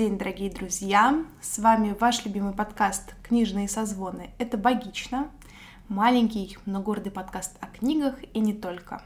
[0.00, 1.26] День, дорогие друзья!
[1.42, 4.30] С вами ваш любимый подкаст «Книжные созвоны».
[4.38, 5.30] Это «Богично»,
[5.90, 9.02] маленький, но гордый подкаст о книгах и не только.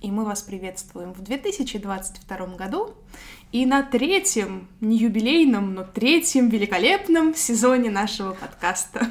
[0.00, 2.94] И мы вас приветствуем в 2022 году
[3.52, 9.10] и на третьем, не юбилейном, но третьем великолепном сезоне нашего подкаста.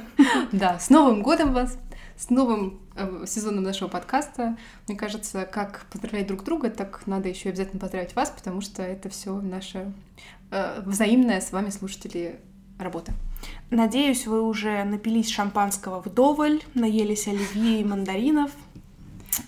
[0.51, 1.77] Да, с Новым годом вас!
[2.17, 2.79] С новым
[3.25, 4.57] сезоном нашего подкаста.
[4.87, 9.09] Мне кажется, как поздравлять друг друга, так надо еще обязательно поздравить вас, потому что это
[9.09, 9.91] все наша
[10.51, 12.39] э, взаимная с вами, слушатели,
[12.79, 13.13] работа.
[13.69, 18.51] Надеюсь, вы уже напились шампанского вдоволь, наелись оливье и мандаринов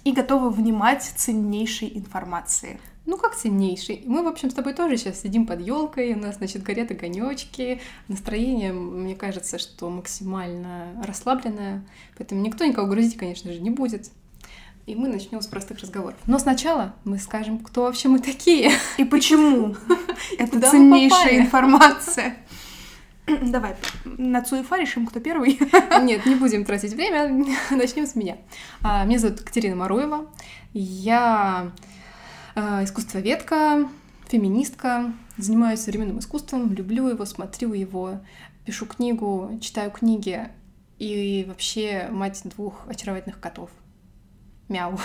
[0.04, 2.80] и готовы внимать ценнейшей информации.
[3.10, 4.04] Ну, как ценнейший.
[4.06, 7.82] Мы, в общем, с тобой тоже сейчас сидим под елкой, у нас, значит, горят огонечки.
[8.08, 11.84] Настроение, мне кажется, что максимально расслабленное.
[12.20, 14.12] Поэтому никто никого грузить, конечно же, не будет.
[14.86, 16.20] И мы начнем с простых разговоров.
[16.28, 18.72] Но сначала мы скажем, кто вообще мы такие.
[19.00, 19.76] И почему.
[20.38, 22.36] Это ценнейшая информация.
[23.42, 25.60] Давай, на Цуефа решим, кто первый.
[26.04, 28.38] Нет, не будем тратить время, начнем с меня.
[28.84, 30.28] А, меня зовут Катерина Маруева.
[30.74, 31.72] Я
[32.84, 33.90] искусствоведка,
[34.28, 38.20] феминистка, занимаюсь современным искусством, люблю его, смотрю его,
[38.66, 40.50] пишу книгу, читаю книги
[41.00, 43.70] и вообще мать двух очаровательных котов.
[44.68, 45.00] Мяу.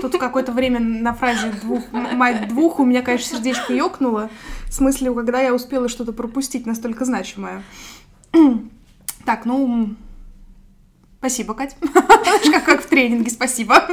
[0.00, 4.30] Тут какое-то время на фразе двух, мать двух у меня, конечно, сердечко ёкнуло.
[4.66, 7.62] В смысле, когда я успела что-то пропустить настолько значимое.
[9.26, 9.94] Так, ну,
[11.18, 11.76] спасибо, Кать.
[11.92, 13.86] как, как в тренинге, спасибо.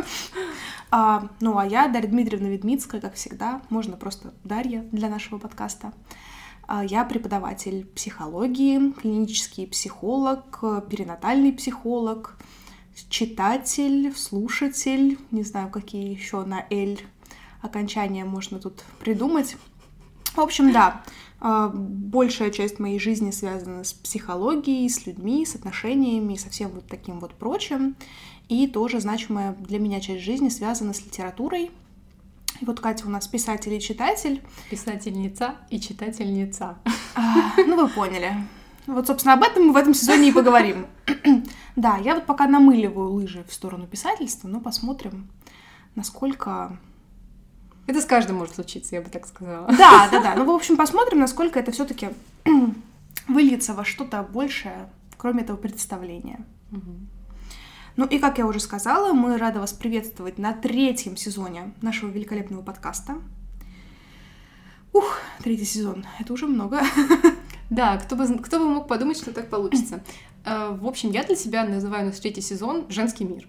[0.91, 5.93] А, ну, а я Дарья Дмитриевна Ведмицкая, как всегда, можно просто Дарья для нашего подкаста.
[6.67, 12.37] А, я преподаватель психологии, клинический психолог, перинатальный психолог,
[13.09, 16.99] читатель, слушатель, не знаю, какие еще на «эль»
[17.61, 19.55] окончания можно тут придумать.
[20.35, 21.03] В общем, да,
[21.39, 26.87] а, большая часть моей жизни связана с психологией, с людьми, с отношениями со всем вот
[26.87, 27.95] таким вот прочим.
[28.51, 31.71] И тоже значимая для меня часть жизни связана с литературой.
[32.59, 34.43] И вот Катя у нас писатель и читатель.
[34.69, 36.77] Писательница и читательница.
[37.15, 38.35] А, ну, вы поняли.
[38.87, 40.85] Вот, собственно, об этом мы в этом сезоне и поговорим.
[41.77, 45.29] да, я вот пока намыливаю лыжи в сторону писательства, но посмотрим,
[45.95, 46.77] насколько...
[47.87, 49.67] Это с каждым может случиться, я бы так сказала.
[49.67, 50.35] Да, да, да.
[50.35, 52.09] Ну, в общем, посмотрим, насколько это все таки
[53.29, 56.45] выльется во что-то большее, кроме этого представления.
[56.73, 57.20] Угу.
[57.97, 62.61] Ну и, как я уже сказала, мы рады вас приветствовать на третьем сезоне нашего великолепного
[62.61, 63.17] подкаста.
[64.93, 66.81] Ух, третий сезон, это уже много.
[67.69, 70.03] Да, кто бы, кто бы мог подумать, что так получится.
[70.43, 73.47] Э, в общем, я для себя называю наш третий сезон «Женский мир».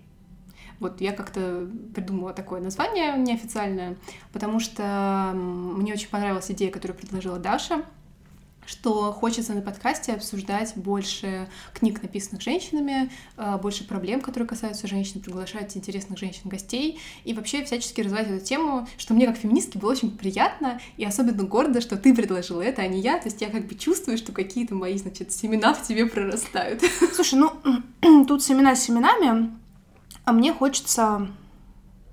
[0.79, 3.97] Вот я как-то придумала такое название неофициальное,
[4.33, 7.85] потому что мне очень понравилась идея, которую предложила Даша—
[8.67, 15.21] что хочется на подкасте обсуждать больше книг, написанных женщинами, э, больше проблем, которые касаются женщин,
[15.21, 20.17] приглашать интересных женщин-гостей и вообще всячески развивать эту тему, что мне как феминистке было очень
[20.17, 23.19] приятно и особенно гордо, что ты предложила это, а не я.
[23.19, 26.83] То есть я как бы чувствую, что какие-то мои, значит, семена в тебе прорастают.
[27.15, 29.51] Слушай, ну тут семена с семенами,
[30.25, 31.29] а мне хочется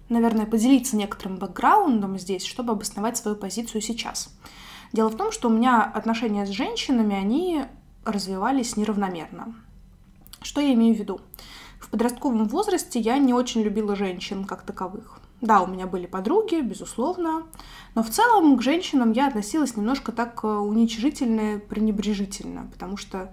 [0.09, 4.33] наверное, поделиться некоторым бэкграундом здесь, чтобы обосновать свою позицию сейчас.
[4.91, 7.65] Дело в том, что у меня отношения с женщинами, они
[8.05, 9.55] развивались неравномерно.
[10.41, 11.21] Что я имею в виду?
[11.79, 15.19] В подростковом возрасте я не очень любила женщин как таковых.
[15.41, 17.43] Да, у меня были подруги, безусловно,
[17.95, 23.31] но в целом к женщинам я относилась немножко так э, уничижительно, пренебрежительно, потому что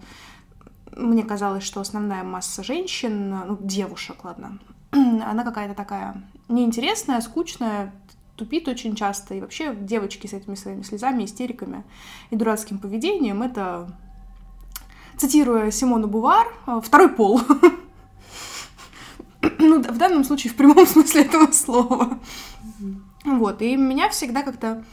[0.96, 4.60] мне казалось, что основная масса женщин, ну, девушек, ладно,
[4.92, 7.92] она какая-то такая неинтересная, скучная,
[8.36, 9.34] тупит очень часто.
[9.34, 11.84] И вообще девочки с этими своими слезами, истериками
[12.30, 13.88] и дурацким поведением— это,
[15.16, 17.40] цитируя Симону Бувар, э, второй пол.
[19.58, 22.18] Ну, в данном случае в прямом смысле этого слова.
[23.24, 24.84] Вот, и меня всегда как-то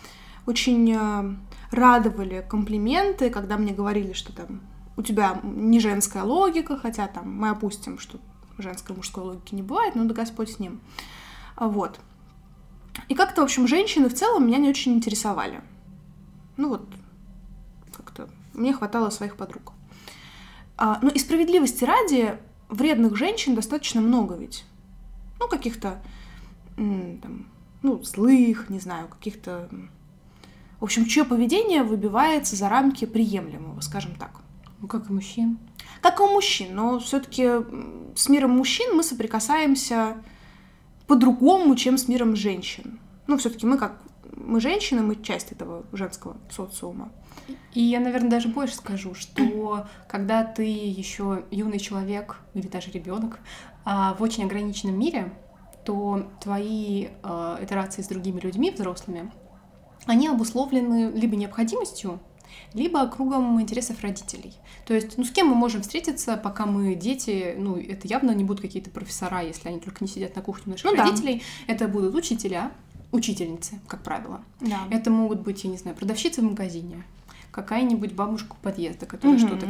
[0.46, 1.36] очень э,
[1.72, 4.62] радовали комплименты, когда мне говорили, что там
[4.96, 8.20] у тебя не женская логика, хотя там мы опустим, что
[8.58, 10.82] женской и мужской логики не бывает, но да Господь с ним.
[11.58, 12.00] Вот.
[13.08, 15.62] И как-то, в общем, женщины в целом меня не очень интересовали.
[16.58, 16.88] Ну вот,
[17.92, 19.74] как-то мне хватало своих подруг.
[20.78, 22.38] А, ну и справедливости ради,
[22.70, 24.66] вредных женщин достаточно много ведь.
[25.40, 26.02] Ну, каких-то,
[26.76, 27.48] там,
[27.82, 29.70] ну, злых, не знаю, каких-то...
[30.80, 34.42] В общем, чье поведение выбивается за рамки приемлемого, скажем так.
[34.80, 35.58] Ну, как и мужчин.
[36.02, 37.50] Как и у мужчин, но все-таки
[38.16, 40.18] с миром мужчин мы соприкасаемся
[41.08, 43.00] по-другому, чем с миром женщин.
[43.28, 44.02] Ну, все-таки мы как
[44.36, 47.12] мы женщины, мы часть этого женского социума.
[47.74, 53.40] И я, наверное, даже больше скажу, что когда ты еще юный человек или даже ребенок
[53.86, 55.34] а, в очень ограниченном мире,
[55.86, 59.34] то твои э, итерации с другими людьми, взрослыми,
[60.06, 62.22] они обусловлены либо необходимостью,
[62.74, 64.54] либо кругом интересов родителей.
[64.86, 68.44] То есть, ну, с кем мы можем встретиться, пока мы дети, ну, это явно не
[68.44, 71.74] будут какие-то профессора, если они только не сидят на кухне наших ну, родителей, да.
[71.74, 72.72] это будут учителя,
[73.12, 74.42] учительницы, как правило.
[74.60, 74.80] Да.
[74.90, 77.04] Это могут быть, я не знаю, продавщицы в магазине,
[77.52, 79.48] какая-нибудь бабушка у подъезда, которая угу.
[79.48, 79.68] что-то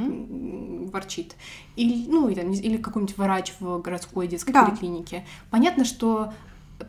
[0.91, 1.35] ворчит.
[1.75, 4.65] Или, ну, или, или какой-нибудь врач в городской детской да.
[4.65, 5.25] поликлинике.
[5.50, 6.33] Понятно, что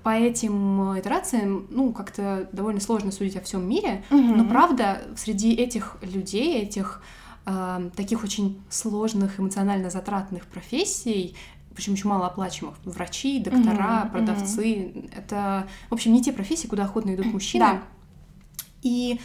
[0.02, 4.20] по этим итерациям, ну, как-то довольно сложно судить о всем мире, угу.
[4.20, 7.02] но правда, среди этих людей, этих
[7.46, 11.36] э, таких очень сложных, эмоционально затратных профессий,
[11.74, 16.84] причем еще малооплачиваемых, врачи, доктора, mm продавцы, mm это, в общем, не те профессии, куда
[16.84, 17.64] охотно идут мужчины.
[17.64, 17.82] Да.
[18.82, 19.20] И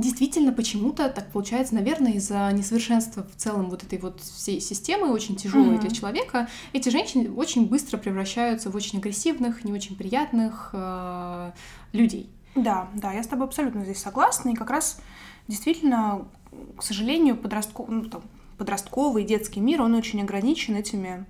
[0.00, 5.36] Действительно, почему-то так получается, наверное, из-за несовершенства в целом вот этой вот всей системы, очень
[5.36, 5.80] тяжелой mm-hmm.
[5.80, 11.52] для человека, эти женщины очень быстро превращаются в очень агрессивных, не очень приятных э,
[11.92, 12.30] людей.
[12.54, 14.48] Да, да, я с тобой абсолютно здесь согласна.
[14.48, 15.02] И как раз
[15.48, 16.26] действительно,
[16.78, 18.22] к сожалению, подростков, ну, там,
[18.56, 21.26] подростковый детский мир, он очень ограничен этими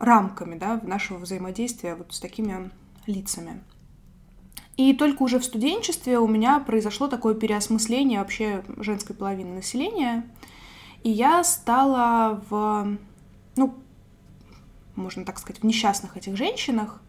[0.00, 2.72] рамками да, нашего взаимодействия вот с такими
[3.06, 3.62] лицами.
[4.76, 10.28] И только уже в студенчестве у меня произошло такое переосмысление вообще женской половины населения.
[11.04, 12.96] И я стала в,
[13.56, 13.74] ну,
[14.96, 17.02] можно так сказать, в несчастных этих женщинах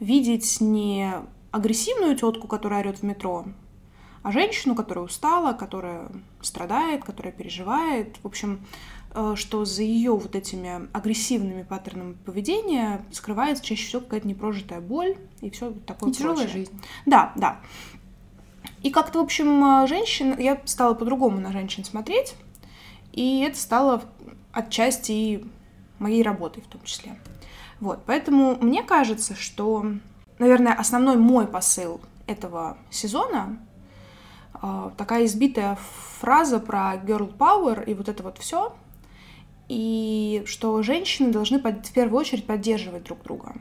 [0.00, 1.12] видеть не
[1.50, 3.46] агрессивную тетку, которая орет в метро,
[4.22, 6.08] а женщину, которая устала, которая
[6.40, 8.16] страдает, которая переживает.
[8.22, 8.60] В общем,
[9.34, 15.50] что за ее вот этими агрессивными паттернами поведения скрывается чаще всего какая-то непрожитая боль и
[15.50, 16.10] все такое.
[16.10, 16.78] И тяжелая жизнь.
[17.06, 17.60] Да, да.
[18.82, 22.36] И как-то, в общем, женщин, я стала по-другому на женщин смотреть,
[23.12, 24.02] и это стало
[24.52, 25.44] отчасти и
[25.98, 27.18] моей работой в том числе.
[27.80, 29.84] Вот, поэтому мне кажется, что,
[30.38, 33.58] наверное, основной мой посыл этого сезона
[34.60, 35.78] э, такая избитая
[36.20, 38.74] фраза про girl power и вот это вот все,
[39.68, 43.54] и что женщины должны в первую очередь поддерживать друг друга.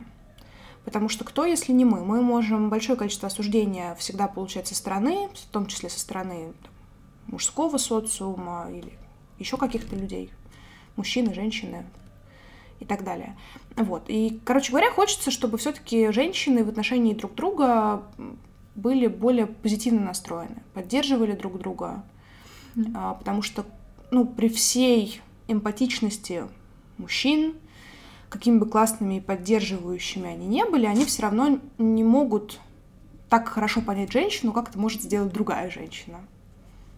[0.85, 2.05] Потому что кто, если не мы?
[2.05, 6.53] Мы можем большое количество осуждения всегда получать со стороны, в том числе со стороны
[7.27, 8.93] мужского социума или
[9.37, 10.31] еще каких-то людей,
[10.95, 11.85] мужчины, женщины
[12.79, 13.37] и так далее.
[13.75, 14.03] Вот.
[14.07, 18.03] И, короче говоря, хочется, чтобы все-таки женщины в отношении друг друга
[18.75, 22.05] были более позитивно настроены, поддерживали друг друга,
[22.75, 23.17] mm-hmm.
[23.17, 23.65] потому что,
[24.11, 26.43] ну, при всей эмпатичности
[26.97, 27.55] мужчин,
[28.29, 32.59] какими бы классными и поддерживающими они не были, они все равно не могут
[33.29, 36.19] так хорошо понять женщину, как это может сделать другая женщина.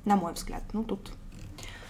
[0.05, 0.63] На мой взгляд.
[0.73, 1.11] Ну, тут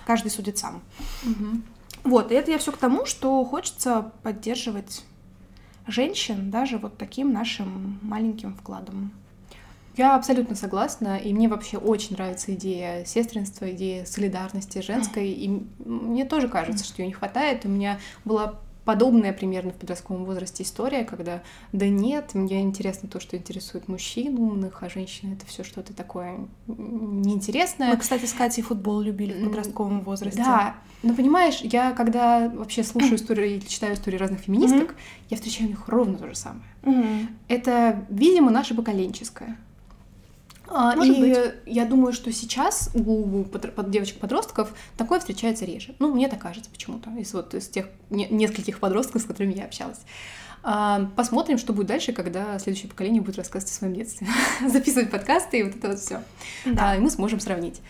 [0.06, 0.82] каждый судит сам.
[1.24, 1.62] Угу.
[2.06, 5.04] Вот, и это я все к тому, что хочется поддерживать
[5.88, 9.12] женщин даже вот таким нашим маленьким вкладом.
[9.98, 16.26] Я абсолютно согласна, и мне вообще очень нравится идея сестринства, идея солидарности женской, и мне
[16.26, 17.66] тоже кажется, что ее не хватает.
[17.66, 21.44] У меня была подобная примерно в подростковом возрасте история, когда
[21.74, 26.48] да нет, мне интересно то, что интересует мужчин умных, а женщины это все что-то такое
[26.66, 27.92] неинтересное.
[27.92, 30.42] Мы, кстати, с Катей футбол любили в подростковом возрасте.
[30.42, 35.28] Да, но понимаешь, я когда вообще слушаю истории или читаю истории разных феминисток, mm-hmm.
[35.30, 36.66] я встречаю у них ровно то же самое.
[36.82, 37.28] Mm-hmm.
[37.48, 39.56] Это, видимо, наше поколенческое.
[40.72, 41.38] А, Может и быть.
[41.66, 45.96] я думаю, что сейчас у под девочек-подростков такое встречается реже.
[46.00, 49.66] Ну, мне так кажется почему-то, из вот из тех не, нескольких подростков, с которыми я
[49.66, 50.00] общалась.
[50.62, 54.28] А, посмотрим, что будет дальше, когда следующее поколение будет рассказывать о своем детстве,
[54.68, 56.22] записывать подкасты и вот это вот все.
[56.66, 56.92] Да.
[56.92, 57.82] А, и мы сможем сравнить.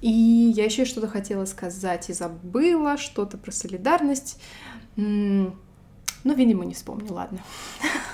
[0.00, 4.38] И я еще что-то хотела сказать и забыла, что-то про солидарность.
[4.96, 7.38] Ну, видимо, не вспомню, ладно.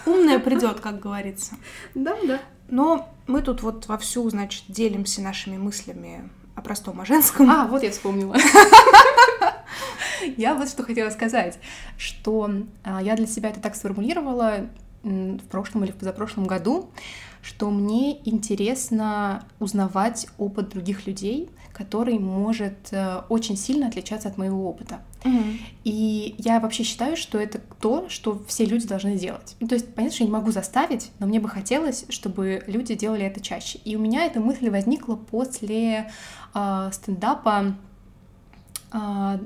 [0.04, 1.54] Умная придет, как говорится.
[1.94, 2.40] Да, да.
[2.72, 7.50] Но мы тут вот вовсю, значит, делимся нашими мыслями о простом, о женском.
[7.50, 8.34] А, вот я вспомнила.
[10.36, 11.58] Я вот что хотела сказать,
[11.98, 12.48] что
[12.82, 14.68] а, я для себя это так сформулировала
[15.02, 16.88] в прошлом или в позапрошлом году,
[17.42, 24.68] что мне интересно узнавать опыт других людей, который может э, очень сильно отличаться от моего
[24.68, 25.00] опыта.
[25.84, 29.56] И я вообще считаю, что это то, что все люди должны делать.
[29.60, 32.94] Ну, то есть, понятно, что я не могу заставить, но мне бы хотелось, чтобы люди
[32.94, 33.78] делали это чаще.
[33.84, 36.10] И у меня эта мысль возникла после
[36.54, 37.76] э, стендапа
[38.92, 39.38] э,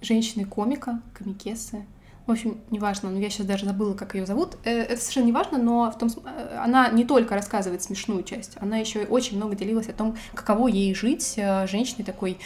[0.00, 1.86] женщины-комика, комикесы,
[2.26, 4.56] в общем, неважно, но я сейчас даже забыла, как ее зовут.
[4.64, 8.78] Э, это совершенно неважно, но в том, э, она не только рассказывает смешную часть, она
[8.78, 12.38] еще очень много делилась о том, каково ей жить э, женщиной такой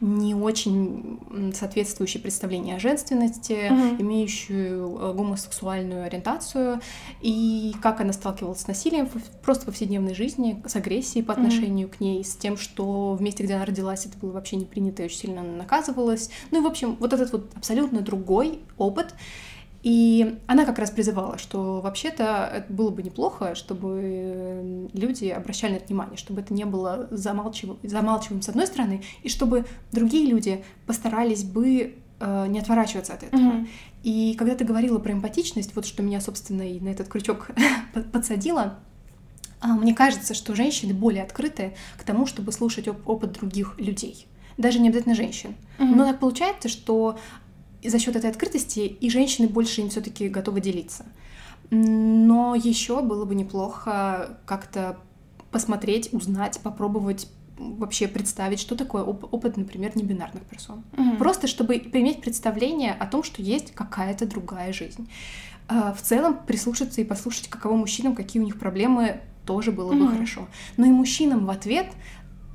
[0.00, 1.20] не очень
[1.54, 4.02] соответствующей представлению о женственности, mm-hmm.
[4.02, 6.80] имеющую гомосексуальную ориентацию,
[7.20, 9.08] и как она сталкивалась с насилием
[9.42, 11.96] просто в повседневной жизни, с агрессией по отношению mm-hmm.
[11.96, 15.02] к ней, с тем, что в месте, где она родилась, это было вообще не принято
[15.02, 16.30] и очень сильно наказывалось.
[16.50, 19.14] Ну и, в общем, вот этот вот абсолютно другой опыт,
[19.82, 25.86] и она как раз призывала, что вообще-то было бы неплохо, чтобы люди обращали на это
[25.86, 27.76] внимание, чтобы это не было замалчив...
[27.84, 33.40] замалчиваем с одной стороны, и чтобы другие люди постарались бы э, не отворачиваться от этого.
[33.40, 33.68] Mm-hmm.
[34.02, 37.50] И когда ты говорила про эмпатичность, вот что меня, собственно, и на этот крючок
[38.12, 38.78] подсадило,
[39.60, 44.26] а, мне кажется, что женщины более открыты к тому, чтобы слушать оп- опыт других людей
[44.58, 45.54] даже не обязательно женщин.
[45.78, 45.94] Mm-hmm.
[45.94, 47.16] Но так получается, что
[47.84, 51.06] за счет этой открытости и женщины больше им все-таки готовы делиться.
[51.70, 54.98] Но еще было бы неплохо как-то
[55.50, 60.84] посмотреть, узнать, попробовать вообще представить, что такое оп- опыт, например, небинарных персон.
[60.96, 61.16] Угу.
[61.16, 65.08] Просто чтобы иметь представление о том, что есть какая-то другая жизнь.
[65.66, 70.04] А, в целом прислушаться и послушать, каково мужчинам, какие у них проблемы, тоже было бы
[70.04, 70.14] угу.
[70.14, 70.48] хорошо.
[70.76, 71.88] Но и мужчинам в ответ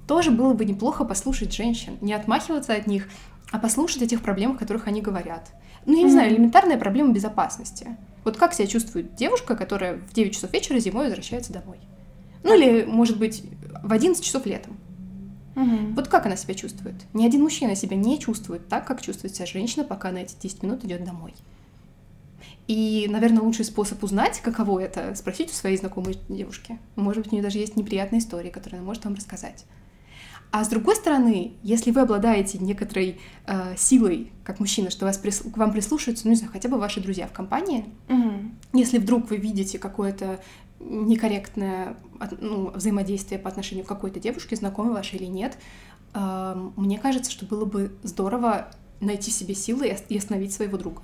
[0.07, 3.07] тоже было бы неплохо послушать женщин, не отмахиваться от них,
[3.53, 5.51] а послушать о тех проблемах, о которых они говорят.
[5.85, 6.11] Ну, я не mm-hmm.
[6.11, 7.95] знаю, элементарная проблема безопасности.
[8.23, 11.77] Вот как себя чувствует девушка, которая в 9 часов вечера зимой возвращается домой?
[12.41, 13.43] Ну, или, может быть,
[13.83, 14.75] в 11 часов летом.
[15.55, 15.93] Угу.
[15.95, 16.95] Вот как она себя чувствует?
[17.13, 20.63] Ни один мужчина себя не чувствует так, как чувствует себя женщина, пока на эти 10
[20.63, 21.35] минут идет домой.
[22.67, 26.79] И, наверное, лучший способ узнать, каково это, спросить у своей знакомой девушки.
[26.95, 29.65] Может быть, у нее даже есть неприятные истории, которые она может вам рассказать.
[30.53, 35.39] А с другой стороны, если вы обладаете некоторой э, силой, как мужчина, что вас прис...
[35.39, 38.51] к вам прислушиваются, ну, не знаю, хотя бы ваши друзья в компании, угу.
[38.71, 40.39] если вдруг вы видите какое-то
[40.79, 41.97] некорректное
[42.39, 45.57] ну, взаимодействие по отношению к какой-то девушке, знакомой вашей или нет,
[46.13, 48.69] э, мне кажется, что было бы здорово
[48.99, 51.01] найти в себе силы и остановить своего друга.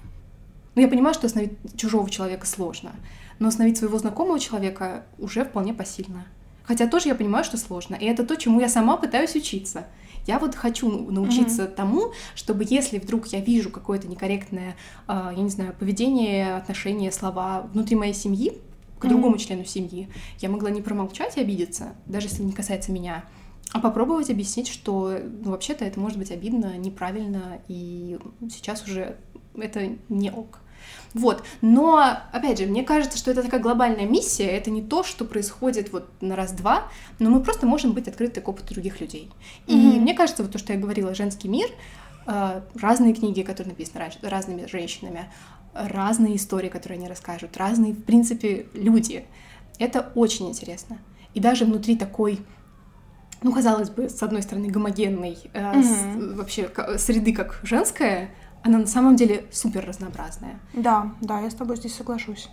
[0.75, 2.91] Ну, я понимаю, что остановить чужого человека сложно,
[3.39, 6.27] но остановить своего знакомого человека уже вполне посильно.
[6.69, 7.95] Хотя тоже я понимаю, что сложно.
[7.95, 9.87] И это то, чему я сама пытаюсь учиться.
[10.27, 11.73] Я вот хочу научиться mm-hmm.
[11.73, 14.75] тому, чтобы если вдруг я вижу какое-то некорректное,
[15.07, 18.51] э, я не знаю, поведение, отношение, слова внутри моей семьи,
[18.99, 19.09] к mm-hmm.
[19.09, 20.09] другому члену семьи,
[20.41, 23.23] я могла не промолчать и обидеться, даже если не касается меня,
[23.71, 29.17] а попробовать объяснить, что ну, вообще-то это может быть обидно, неправильно, и сейчас уже
[29.55, 30.59] это не ок.
[31.13, 31.43] Вот.
[31.61, 35.91] Но, опять же, мне кажется, что это такая глобальная миссия, это не то, что происходит
[35.91, 36.83] вот на раз-два,
[37.19, 39.31] но мы просто можем быть открыты к опыту других людей.
[39.67, 39.99] И mm-hmm.
[39.99, 41.69] мне кажется, вот то, что я говорила, женский мир,
[42.27, 45.31] э, разные книги, которые написаны раньше, разными женщинами,
[45.73, 49.25] разные истории, которые они расскажут, разные, в принципе, люди.
[49.79, 50.97] Это очень интересно.
[51.33, 52.39] И даже внутри такой
[53.41, 56.33] ну, казалось бы, с одной стороны, гомогенной э, mm-hmm.
[56.33, 58.31] с, вообще среды как женская,
[58.63, 60.59] она на самом деле супер разнообразная.
[60.73, 62.49] Да, да, я с тобой здесь соглашусь.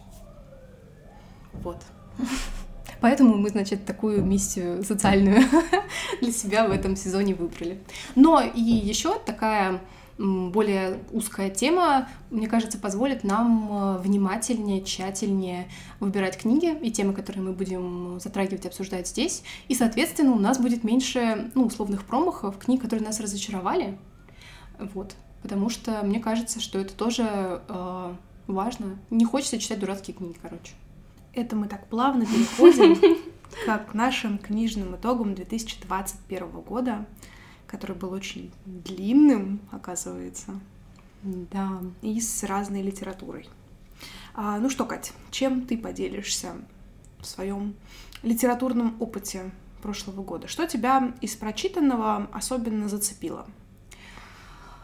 [1.62, 1.82] Вот.
[3.00, 5.42] Поэтому мы, значит, такую миссию социальную
[6.20, 7.82] для себя в этом сезоне выбрали.
[8.14, 9.80] Но и еще такая
[10.18, 15.68] более узкая тема, мне кажется, позволит нам э, внимательнее, тщательнее
[16.00, 19.42] выбирать книги и темы, которые мы будем затрагивать и обсуждать здесь.
[19.68, 23.98] И, соответственно, у нас будет меньше ну, условных промахов, книг, которые нас разочаровали.
[24.78, 28.14] Вот потому что мне кажется, что это тоже э,
[28.46, 28.98] важно.
[29.10, 30.72] Не хочется читать дурацкие книги, короче.
[31.32, 32.96] Это мы так плавно переходим
[33.90, 37.06] к нашим книжным итогам 2021 года,
[37.66, 40.60] который был очень длинным, оказывается.
[41.22, 41.80] Да.
[42.02, 43.48] И с разной литературой.
[44.34, 46.52] А, ну что, Кать, чем ты поделишься
[47.20, 47.74] в своем
[48.22, 49.50] литературном опыте
[49.82, 50.46] прошлого года?
[50.46, 53.46] Что тебя из прочитанного особенно зацепило?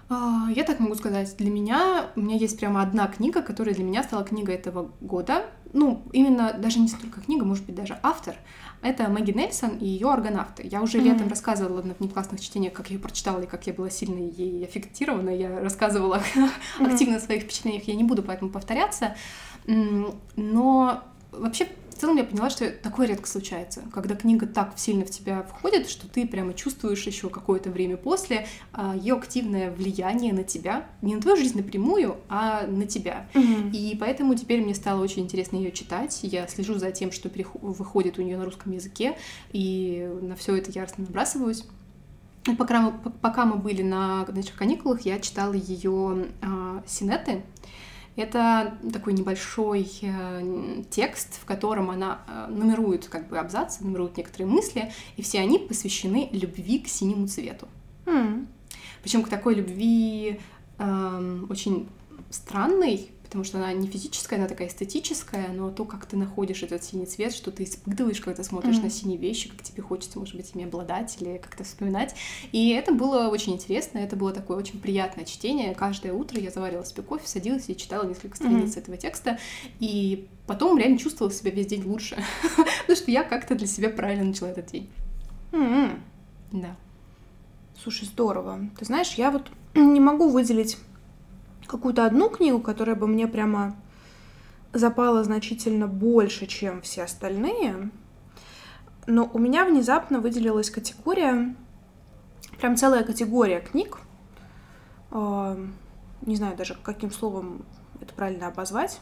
[0.09, 3.85] А, я так могу сказать, для меня, у меня есть прямо одна книга, которая для
[3.85, 5.47] меня стала книгой этого года.
[5.73, 8.37] Ну, именно даже не столько книга, может быть, даже автор.
[8.83, 10.67] Это Мэгги Нельсон и ее «Аргонавты».
[10.67, 11.03] Я уже mm-hmm.
[11.03, 14.65] летом рассказывала на внеклассных чтениях, как я ее прочитала и как я была сильно ей
[14.65, 15.31] аффектирована.
[15.31, 16.93] Я рассказывала mm-hmm.
[16.93, 19.17] активно о своих впечатлениях, я не буду поэтому повторяться.
[19.67, 21.69] Но вообще
[22.03, 26.09] целом я поняла, что такое редко случается, когда книга так сильно в тебя входит, что
[26.09, 31.23] ты прямо чувствуешь еще какое-то время после а, ее активное влияние на тебя, не на
[31.23, 33.29] твою жизнь напрямую, а на тебя.
[33.37, 33.71] Угу.
[33.73, 36.19] И поэтому теперь мне стало очень интересно ее читать.
[36.23, 37.31] Я слежу за тем, что
[37.61, 39.17] выходит у нее на русском языке,
[39.53, 41.65] и на все это яростно набрасываюсь.
[42.59, 47.45] Пока мы, пока мы были на наших каникулах, я читала ее э, синеты,
[48.15, 54.47] Это такой небольшой э, текст, в котором она э, нумерует как бы абзацы, нумерует некоторые
[54.47, 57.69] мысли, и все они посвящены любви к синему цвету.
[58.05, 58.49] М.
[59.03, 60.41] Причем к такой любви
[60.79, 61.89] эм, очень
[62.31, 66.85] странной, потому что она не физическая, она такая эстетическая, но то, как ты находишь этот
[66.85, 68.85] синий цвет, что ты испытываешь, когда смотришь Мгм.
[68.85, 72.15] на синие вещи, как тебе хочется, может быть, ими обладать или как-то вспоминать.
[72.53, 75.75] И это было очень интересно, это было такое очень приятное чтение.
[75.75, 79.39] Каждое утро я заваривала себе кофе, садилась и читала несколько страниц этого текста,
[79.81, 82.23] и потом реально чувствовала себя весь день лучше,
[82.83, 84.91] потому что я как-то для себя правильно начала этот день.
[85.53, 86.03] М.
[86.53, 86.77] Да.
[87.83, 88.61] Слушай, здорово.
[88.79, 90.77] Ты знаешь, я вот не могу выделить
[91.73, 93.75] какую-то одну книгу, которая бы мне прямо
[94.73, 97.91] запала значительно больше, чем все остальные.
[99.07, 101.57] Но у меня внезапно выделилась категория,
[102.59, 103.99] прям целая категория книг.
[105.11, 105.59] А,
[106.21, 107.65] Не знаю даже, каким словом
[108.01, 109.01] это правильно обозвать.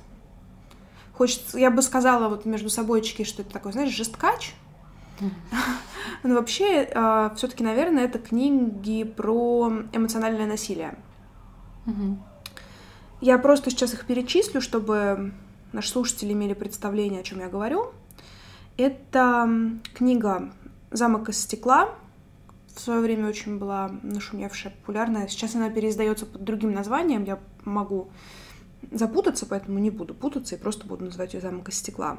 [1.12, 4.55] Хочется, я бы сказала вот между собойчики, что это такой, знаешь, жесткач.
[6.23, 6.87] Но вообще,
[7.37, 10.95] все-таки, наверное, это книги про эмоциональное насилие.
[13.21, 15.33] Я просто сейчас их перечислю, чтобы
[15.73, 17.93] наши слушатели имели представление, о чем я говорю.
[18.79, 19.47] Это
[19.95, 20.53] книга
[20.91, 21.91] «Замок из стекла».
[22.75, 25.29] В свое время очень была нашумевшая, популярная.
[25.29, 27.25] Сейчас она переиздается под другим названием.
[27.25, 28.09] Я могу
[28.91, 32.17] запутаться, поэтому не буду путаться и просто буду называть ее «Замок из стекла».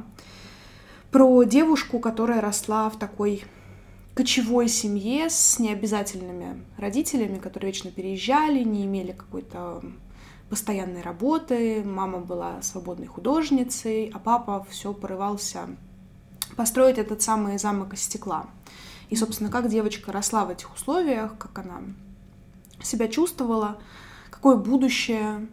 [1.10, 3.44] Про девушку, которая росла в такой
[4.14, 9.82] кочевой семье с необязательными родителями, которые вечно переезжали, не имели какой-то
[10.52, 15.62] постоянной работы, мама была свободной художницей, а папа все порывался
[16.58, 18.48] построить этот самый замок из стекла.
[19.10, 21.80] И, собственно, как девочка росла в этих условиях, как она
[22.84, 23.80] себя чувствовала,
[24.30, 25.48] какое будущее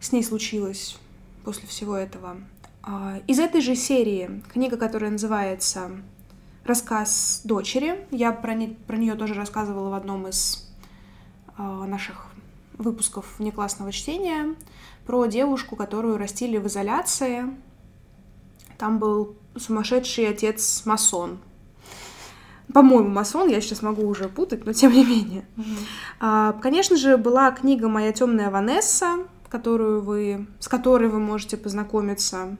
[0.00, 0.96] с ней случилось
[1.44, 2.36] после всего этого.
[2.84, 5.90] А, Из этой же серии книга, которая называется
[6.64, 8.06] «Рассказ дочери».
[8.12, 10.72] Я про, не- про нее тоже рассказывала в одном из
[11.56, 12.28] а, наших
[12.78, 14.54] выпусков внеклассного чтения
[15.06, 17.44] про девушку, которую растили в изоляции.
[18.78, 21.38] Там был сумасшедший отец масон.
[22.72, 25.46] По-моему, масон, я сейчас могу уже путать, но тем не менее.
[26.20, 32.56] А, Конечно же, была книга «Моя темная Ванесса», которую вы, с которой вы можете познакомиться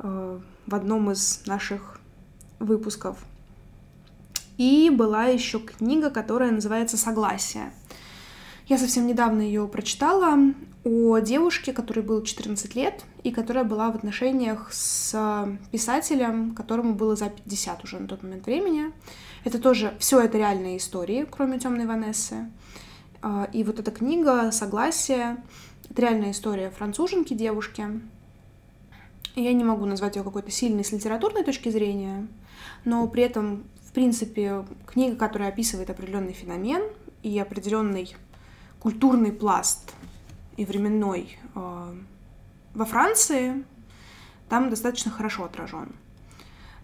[0.00, 2.00] э, в одном из наших
[2.58, 3.16] выпусков.
[4.58, 7.72] И была еще книга, которая называется «Согласие».
[8.68, 10.38] Я совсем недавно ее прочитала
[10.84, 17.16] о девушке, которой было 14 лет, и которая была в отношениях с писателем, которому было
[17.16, 18.92] за 50 уже на тот момент времени.
[19.44, 22.50] Это тоже все это реальные истории, кроме темной Ванессы.
[23.20, 25.36] А, И вот эта книга «Согласие»—
[25.90, 27.86] это реальная история француженки, девушки.
[29.34, 32.26] Я не могу назвать ее какой-то сильной с литературной точки зрения,
[32.84, 36.82] но при этом, в принципе, книга, которая описывает определенный феномен
[37.22, 38.14] и определенный
[38.82, 39.94] культурный пласт
[40.56, 41.94] и временной э,
[42.74, 43.64] во Франции,
[44.48, 45.94] там достаточно хорошо отражен.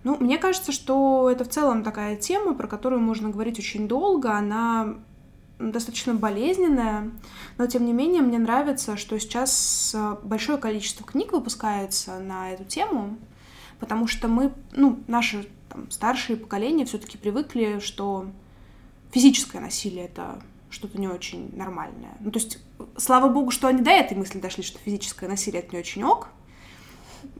[0.04, 4.30] Ну, мне кажется, что это в целом такая тема, про которую можно говорить очень долго.
[4.30, 4.94] Она
[5.58, 7.10] достаточно болезненная,
[7.56, 12.62] но тем не менее мне нравится, что сейчас э, большое количество книг выпускается на эту
[12.62, 13.18] тему,
[13.80, 18.26] потому что мы, ну, наши там, старшие поколения все-таки привыкли, что
[19.10, 22.16] физическое насилие это что-то не очень нормальное.
[22.20, 22.58] Ну, то есть,
[22.96, 26.28] слава богу, что они до этой мысли дошли, что физическое насилие это не очень ок.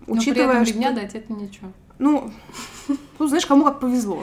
[0.06, 1.72] Но при этом ремня дать это ничего.
[1.98, 2.30] Ну,
[3.18, 4.22] ну, знаешь, кому как повезло.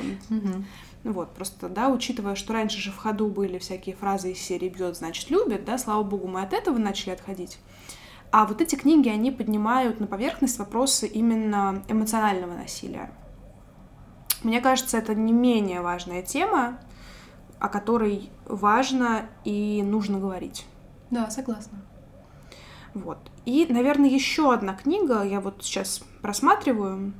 [1.04, 4.98] Вот, просто, да, учитывая, что раньше же в ходу были всякие фразы из серии «бьет,
[4.98, 7.60] значит, любит», да, слава богу, мы от этого начали отходить.
[8.32, 13.12] А вот эти книги, они поднимают на поверхность вопросы именно эмоционального насилия.
[14.42, 16.80] Мне кажется, это не менее важная тема,
[17.60, 20.66] о которой важно и нужно говорить.
[21.12, 21.80] Да, согласна.
[22.94, 23.20] Вот.
[23.46, 27.14] И, наверное, еще одна книга, я вот сейчас просматриваю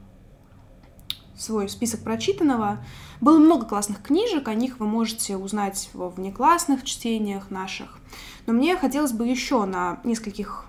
[1.38, 2.80] свой список прочитанного.
[3.22, 8.00] Было много классных книжек, о них вы можете узнать во внеклассных чтениях наших.
[8.46, 10.66] Но мне хотелось бы еще на нескольких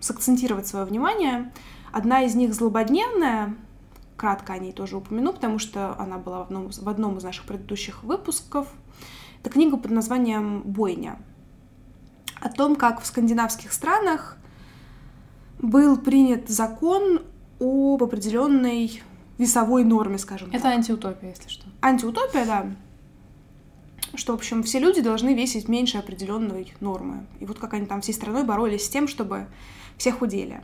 [0.00, 1.52] сакцентировать свое внимание.
[1.92, 3.56] Одна из них злободневная,
[4.16, 7.46] кратко о ней тоже упомяну, потому что она была в одном, в одном из наших
[7.46, 8.68] предыдущих выпусков.
[9.40, 11.18] Это книга под названием «Бойня».
[12.40, 14.36] О том, как в скандинавских странах
[15.58, 17.22] был принят закон
[17.58, 19.02] об определенной
[19.38, 20.74] весовой норме, скажем Это так.
[20.74, 21.66] антиутопия, если что.
[21.80, 22.66] Антиутопия, да.
[24.14, 27.26] что, в общем, все люди должны весить меньше определенной нормы.
[27.40, 29.46] И вот как они там всей страной боролись с тем, чтобы
[29.96, 30.62] все худели.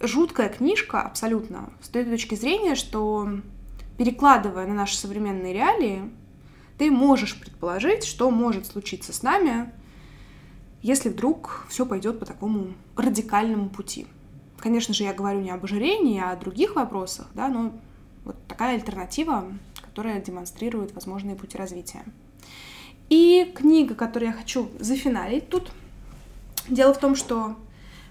[0.00, 3.40] Жуткая книжка, абсолютно, с той точки зрения, что
[3.96, 6.10] перекладывая на наши современные реалии,
[6.78, 9.72] ты можешь предположить, что может случиться с нами,
[10.80, 14.06] если вдруг все пойдет по такому радикальному пути.
[14.58, 17.72] Конечно же, я говорю не об ожирении, а о других вопросах, да, но
[18.24, 19.44] вот такая альтернатива,
[19.82, 22.04] которая демонстрирует возможные пути развития.
[23.08, 25.70] И книга, которую я хочу зафиналить тут,
[26.68, 27.56] дело в том, что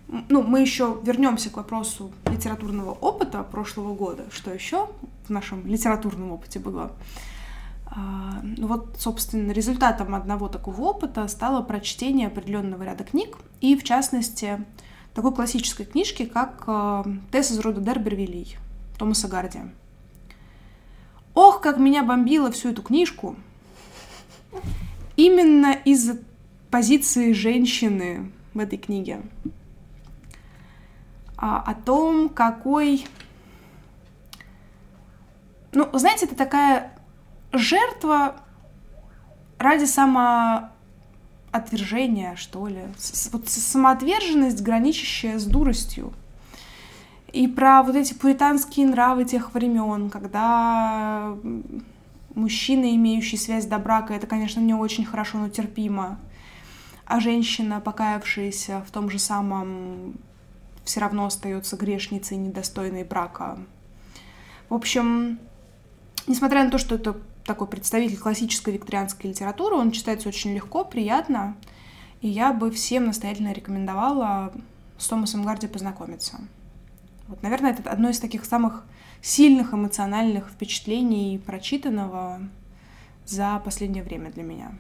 [0.08, 4.26] ну, мы еще вернемся к вопросу литературного опыта прошлого года.
[4.32, 4.90] Что еще
[5.28, 6.92] в нашем литературном опыте было?
[7.90, 13.84] А, ну вот, собственно, результатом одного такого опыта стало прочтение определенного ряда книг, и, в
[13.84, 14.64] частности,
[15.14, 18.58] такой классической книжки, как э, «Тесс из рода Дербервилей»
[18.98, 19.60] Томаса Гарди.
[21.34, 23.36] Ох, как меня бомбило всю эту книжку!
[25.16, 26.12] Именно из
[26.70, 29.22] позиции женщины в этой книге.
[31.38, 33.06] А, о том, какой...
[35.72, 36.97] Ну, знаете, это такая
[37.58, 38.36] жертва
[39.58, 42.84] ради самоотвержения, что ли.
[43.32, 46.14] Вот самоотверженность, граничащая с дуростью.
[47.34, 51.36] И про вот эти пуританские нравы тех времен, когда
[52.34, 56.20] мужчина, имеющий связь до брака, это, конечно, не очень хорошо, но терпимо.
[57.06, 60.16] А женщина, покаявшаяся в том же самом,
[60.84, 63.58] все равно остается грешницей, недостойной брака.
[64.70, 65.40] В общем,
[66.28, 67.18] несмотря на то, что это
[67.48, 71.56] такой представитель классической викторианской литературы, он читается очень легко, приятно,
[72.22, 74.54] и я бы всем настоятельно рекомендовала
[74.98, 76.40] с Томасом Гарди познакомиться.
[77.28, 78.84] Вот, наверное, это одно из таких самых
[79.22, 82.42] сильных эмоциональных впечатлений прочитанного
[83.26, 84.72] за последнее время для меня.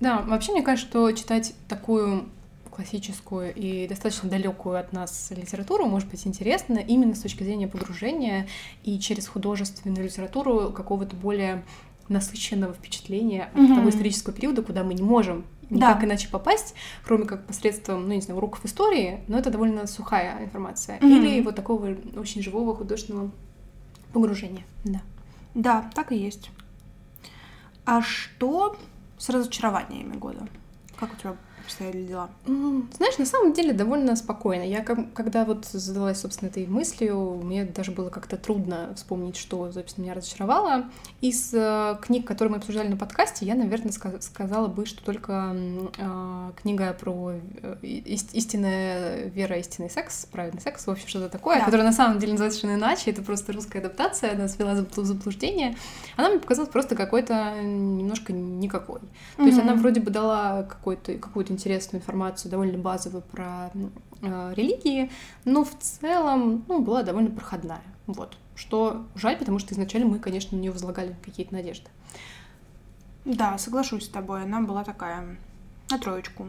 [0.00, 2.28] Да, вообще мне кажется, что читать такую
[2.76, 8.46] классическую и достаточно далекую от нас литературу может быть интересно именно с точки зрения погружения
[8.84, 11.64] и через художественную литературу какого-то более
[12.08, 13.74] насыщенного впечатления от mm-hmm.
[13.74, 16.06] того исторического периода, куда мы не можем никак да.
[16.06, 20.98] иначе попасть, кроме как посредством, ну, не знаю, уроков истории, но это довольно сухая информация.
[20.98, 21.18] Mm-hmm.
[21.18, 23.30] Или вот такого очень живого художественного
[24.12, 24.64] погружения.
[24.84, 25.00] Да.
[25.54, 26.50] Да, так и есть.
[27.86, 28.76] А что
[29.16, 30.46] с разочарованиями года?
[30.98, 32.30] Как у тебя обстояли дела?
[32.46, 34.62] Знаешь, на самом деле довольно спокойно.
[34.62, 40.04] Я когда вот задалась, собственно, этой мыслью, мне даже было как-то трудно вспомнить, что, собственно,
[40.04, 40.86] меня разочаровало.
[41.20, 45.54] Из э, книг, которые мы обсуждали на подкасте, я, наверное, сказала бы, что только
[45.98, 51.64] э, книга про э, истинная вера, истинный секс, правильный секс, в общем, что-то такое, да.
[51.64, 55.76] которое на самом деле называется совершенно иначе, это просто русская адаптация, она свела в заблуждение.
[56.16, 59.00] Она мне показалась просто какой-то немножко никакой.
[59.00, 59.46] То mm-hmm.
[59.46, 63.70] есть она вроде бы дала какую-то какую-то интересную информацию, довольно базовую про
[64.22, 65.10] э, религии,
[65.44, 67.82] но в целом ну, была довольно проходная.
[68.06, 68.36] Вот.
[68.54, 71.88] Что жаль, потому что изначально мы, конечно, на нее возлагали какие-то надежды.
[73.24, 74.44] Да, соглашусь с тобой.
[74.44, 75.36] Она была такая
[75.90, 76.46] на троечку.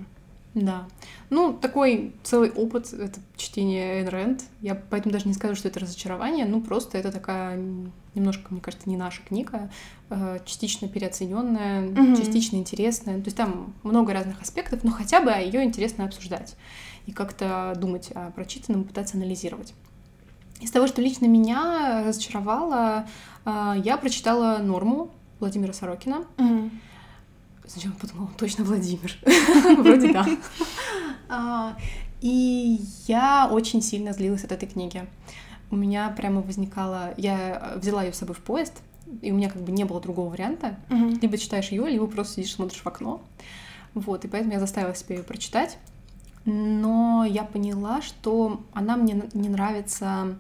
[0.54, 0.88] Да.
[1.30, 4.44] Ну, такой целый опыт— это чтение Эйн Рэнд.
[4.62, 7.60] Я поэтому даже не скажу, что это разочарование, ну, просто это такая
[8.16, 9.70] немножко, мне кажется, не наша книга,
[10.10, 12.18] э, частично переоцененная, mm-hmm.
[12.18, 13.18] частично интересная.
[13.20, 16.56] То есть там много разных аспектов, но хотя бы ее интересно обсуждать
[17.06, 19.74] и как-то думать о прочитанном, пытаться анализировать.
[20.60, 23.08] Из того, что лично меня разочаровало,
[23.46, 26.26] э, я прочитала «Норму» Владимира Сорокина.
[26.38, 26.72] Mm-hmm.
[27.68, 29.18] Сначала подумала, точно Владимир.
[29.78, 30.26] Вроде да.
[31.30, 31.76] А,
[32.22, 35.06] и я очень сильно злилась от этой книги.
[35.70, 37.14] У меня прямо возникала...
[37.18, 38.82] Я взяла ее с собой в поезд,
[39.22, 40.78] и у меня как бы не было другого варианта.
[40.90, 43.22] Либо читаешь ее, либо просто сидишь, смотришь в окно.
[43.94, 45.78] Вот, и поэтому я заставила себя ее прочитать.
[46.46, 50.38] Но я поняла, что она мне не нравится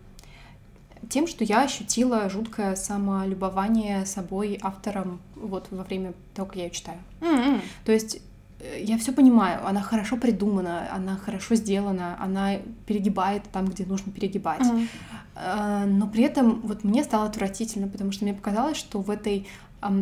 [1.10, 6.71] тем, что я ощутила жуткое самолюбование собой автором вот во время того, как я ее
[6.71, 6.99] читаю.
[7.21, 7.62] Mm-hmm.
[7.86, 8.21] То есть
[8.60, 14.12] э, я все понимаю, она хорошо придумана, она хорошо сделана, она перегибает там, где нужно
[14.12, 14.62] перегибать.
[14.62, 15.86] Mm-hmm.
[15.86, 19.47] Но при этом вот мне стало отвратительно, потому что мне показалось, что в этой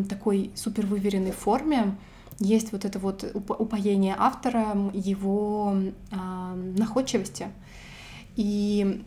[0.08, 1.94] такой супер выверенной форме
[2.38, 5.76] есть вот это вот упоение автора, его
[6.10, 7.48] находчивости.
[8.36, 9.04] И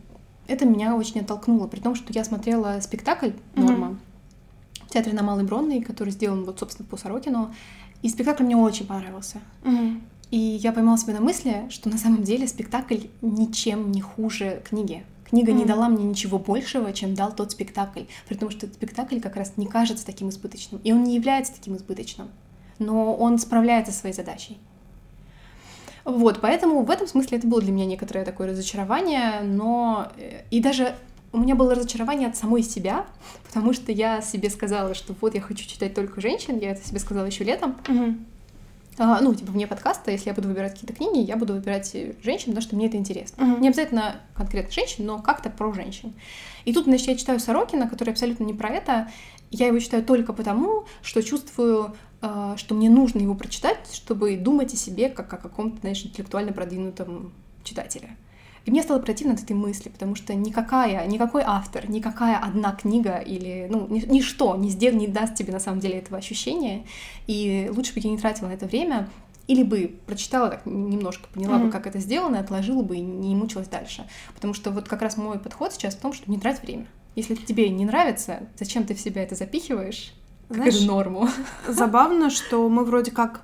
[0.50, 4.86] это меня очень оттолкнуло, при том, что я смотрела спектакль «Норма» mm-hmm.
[4.86, 7.54] в театре на Малой Бронной, который сделан вот, собственно, по Сорокину,
[8.02, 9.40] и спектакль мне очень понравился.
[9.62, 10.00] Mm-hmm.
[10.30, 15.04] И я поймала себя на мысли, что на самом деле спектакль ничем не хуже книги.
[15.24, 15.54] Книга mm.
[15.54, 19.52] не дала мне ничего большего, чем дал тот спектакль, потому что этот спектакль как раз
[19.56, 22.28] не кажется таким избыточным, и он не является таким избыточным,
[22.80, 24.58] но он справляется со своей задачей.
[26.04, 30.60] Вот, поэтому в этом смысле это было для меня некоторое такое разочарование, но э, и
[30.60, 30.94] даже
[31.32, 33.06] у меня было разочарование от самой себя,
[33.46, 36.98] потому что я себе сказала, что вот я хочу читать только женщин, я это себе
[36.98, 37.76] сказала еще летом.
[37.88, 38.14] Угу.
[38.98, 41.90] А, ну, типа, вне подкаста, если я буду выбирать какие-то книги, я буду выбирать
[42.22, 43.44] женщин, потому что мне это интересно.
[43.44, 43.60] Угу.
[43.60, 46.12] Не обязательно конкретно женщин, но как-то про женщин.
[46.64, 49.08] И тут, значит, я читаю Сорокина, который абсолютно не про это.
[49.50, 54.76] Я его читаю только потому, что чувствую, что мне нужно его прочитать, чтобы думать о
[54.76, 57.32] себе как о каком-то, знаешь, интеллектуально продвинутом
[57.64, 58.16] читателе.
[58.66, 63.16] И мне стало противно от этой мысли, потому что никакая, никакой автор, никакая одна книга
[63.16, 66.84] или, ну, ничто не, сдел, не даст тебе на самом деле этого ощущения.
[67.26, 69.08] И лучше бы я не тратила на это время,
[69.46, 71.64] или бы прочитала так немножко, поняла mm-hmm.
[71.64, 74.06] бы, как это сделано, отложила бы и не мучилась дальше.
[74.34, 76.86] Потому что вот как раз мой подход сейчас в том, что не трать время.
[77.16, 80.12] Если тебе не нравится, зачем ты в себя это запихиваешь?
[80.50, 81.28] Знаешь, норму.
[81.68, 83.42] Забавно, что мы вроде как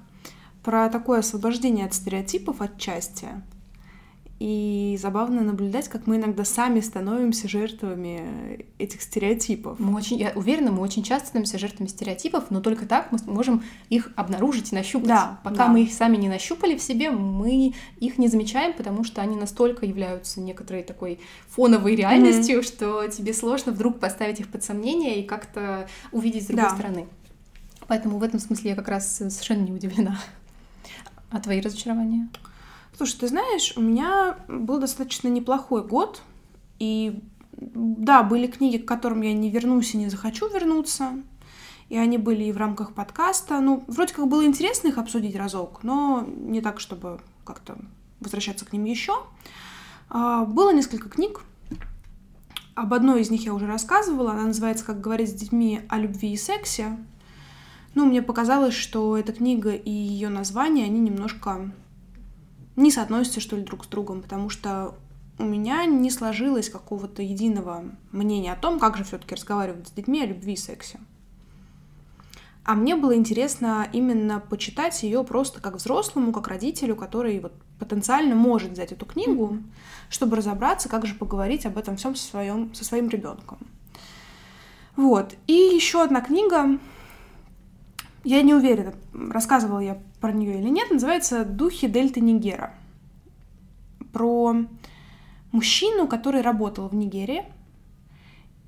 [0.62, 3.28] про такое освобождение от стереотипов отчасти.
[4.38, 9.79] И забавно наблюдать, как мы иногда сами становимся жертвами этих стереотипов.
[9.81, 13.64] Мы очень, я уверена, мы очень часто становимся жертвами стереотипов, но только так мы можем
[13.88, 15.09] их обнаружить и нащупать.
[15.09, 15.68] Да, Пока да.
[15.68, 19.87] мы их сами не нащупали в себе, мы их не замечаем, потому что они настолько
[19.87, 21.18] являются некоторой такой
[21.49, 22.62] фоновой реальностью, mm-hmm.
[22.62, 26.75] что тебе сложно вдруг поставить их под сомнение и как-то увидеть с другой да.
[26.75, 27.07] стороны.
[27.87, 30.18] Поэтому в этом смысле я как раз совершенно не удивлена.
[31.31, 32.29] А твои разочарования?
[32.96, 36.22] Слушай, ты знаешь, у меня был достаточно неплохой год,
[36.78, 41.11] и да, были книги, к которым я не вернусь и не захочу вернуться,
[41.90, 43.61] и они были и в рамках подкаста.
[43.61, 47.76] Ну, вроде как было интересно их обсудить разок, но не так, чтобы как-то
[48.20, 49.12] возвращаться к ним еще.
[50.09, 51.42] А, было несколько книг.
[52.74, 54.32] Об одной из них я уже рассказывала.
[54.32, 56.96] Она называется «Как говорить с детьми о любви и сексе».
[57.94, 61.70] Ну, мне показалось, что эта книга и ее название, они немножко
[62.76, 64.94] не соотносятся, что ли, друг с другом, потому что
[65.38, 70.22] у меня не сложилось какого-то единого мнения о том, как же все-таки разговаривать с детьми
[70.22, 70.98] о любви и сексе.
[72.64, 78.34] А мне было интересно именно почитать ее просто как взрослому, как родителю, который вот потенциально
[78.34, 79.58] может взять эту книгу,
[80.08, 83.58] чтобы разобраться, как же поговорить об этом всем со, своим, со своим ребенком.
[84.96, 85.34] Вот.
[85.46, 86.80] И еще одна книга,
[88.24, 92.74] я не уверена, рассказывала я про нее или нет, называется «Духи Дельты Нигера».
[94.12, 94.56] Про
[95.52, 97.44] мужчину, который работал в Нигерии,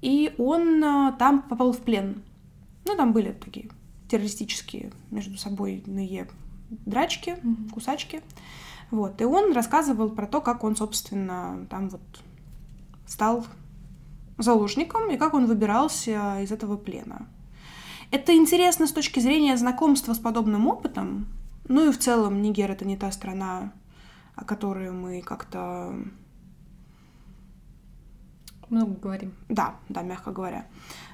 [0.01, 2.23] и он а, там попал в плен.
[2.85, 3.71] Ну, там были такие
[4.09, 5.83] террористические между собой
[6.87, 7.37] драчки,
[7.73, 8.21] кусачки.
[8.93, 9.21] Вот.
[9.21, 12.03] И он рассказывал про то, как он, собственно, там вот
[13.05, 13.45] стал
[14.37, 17.27] заложником и как он выбирался из этого плена.
[18.13, 21.27] Это интересно с точки зрения знакомства с подобным опытом.
[21.69, 23.73] Ну и в целом Нигер это не та страна,
[24.35, 25.95] о которой мы как-то
[28.71, 29.33] много говорим.
[29.49, 30.67] Да, да, мягко говоря.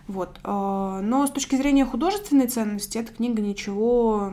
[0.07, 0.41] Вот.
[0.45, 4.33] Э, но с точки зрения художественной ценности эта книга ничего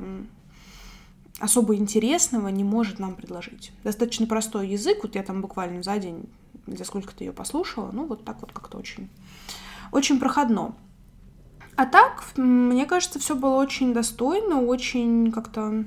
[1.39, 3.71] особо интересного не может нам предложить.
[3.83, 6.29] Достаточно простой язык, вот я там буквально за день,
[6.67, 9.09] за сколько ты ее послушала, ну вот так вот как-то очень,
[9.91, 10.75] очень проходно.
[11.75, 15.83] А так, мне кажется, все было очень достойно, очень как-то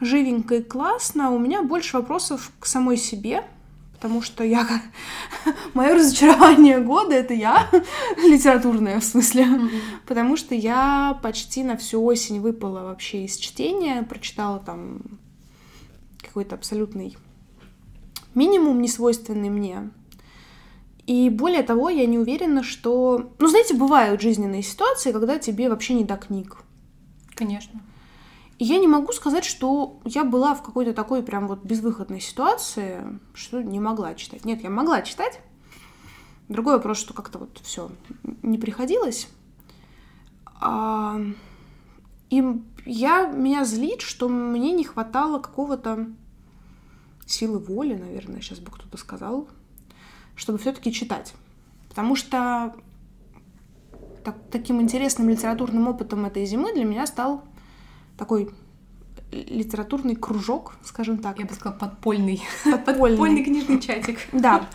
[0.00, 1.30] живенько и классно.
[1.30, 3.44] У меня больше вопросов к самой себе,
[3.94, 4.66] потому что я
[5.74, 7.68] мое разочарование года это я
[8.16, 9.80] литературное в смысле, mm-hmm.
[10.06, 15.00] потому что я почти на всю осень выпала вообще из чтения, прочитала там
[16.22, 17.16] какой-то абсолютный
[18.34, 19.90] минимум, несвойственный мне.
[21.06, 23.32] И более того, я не уверена, что...
[23.38, 26.58] Ну, знаете, бывают жизненные ситуации, когда тебе вообще не до книг.
[27.34, 27.80] Конечно.
[28.58, 33.62] Я не могу сказать, что я была в какой-то такой прям вот безвыходной ситуации, что
[33.62, 34.44] не могла читать.
[34.44, 35.40] Нет, я могла читать.
[36.48, 37.90] Другой вопрос, что как-то вот все
[38.42, 39.28] не приходилось.
[40.60, 41.20] А...
[42.30, 42.44] И
[42.84, 46.08] я, меня злит, что мне не хватало какого-то
[47.26, 49.48] силы воли, наверное, сейчас бы кто-то сказал,
[50.34, 51.34] чтобы все-таки читать.
[51.88, 52.74] Потому что
[54.24, 57.44] так, таким интересным литературным опытом этой зимы для меня стал
[58.18, 58.50] такой
[59.30, 61.38] литературный кружок, скажем так.
[61.38, 62.42] Я бы сказала, подпольный.
[62.64, 64.18] Подпольный, подпольный книжный чатик.
[64.32, 64.68] Да.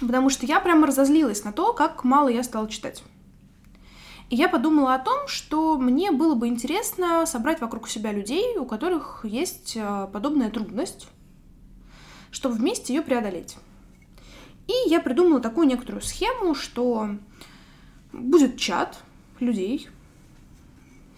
[0.00, 3.02] Потому что я прямо разозлилась на то, как мало я стала читать.
[4.28, 8.64] И я подумала о том, что мне было бы интересно собрать вокруг себя людей, у
[8.64, 11.08] которых есть э, подобная трудность,
[12.32, 13.56] чтобы вместе ее преодолеть.
[14.66, 17.10] И я придумала такую некоторую схему, что
[18.12, 18.98] будет чат
[19.38, 19.88] людей,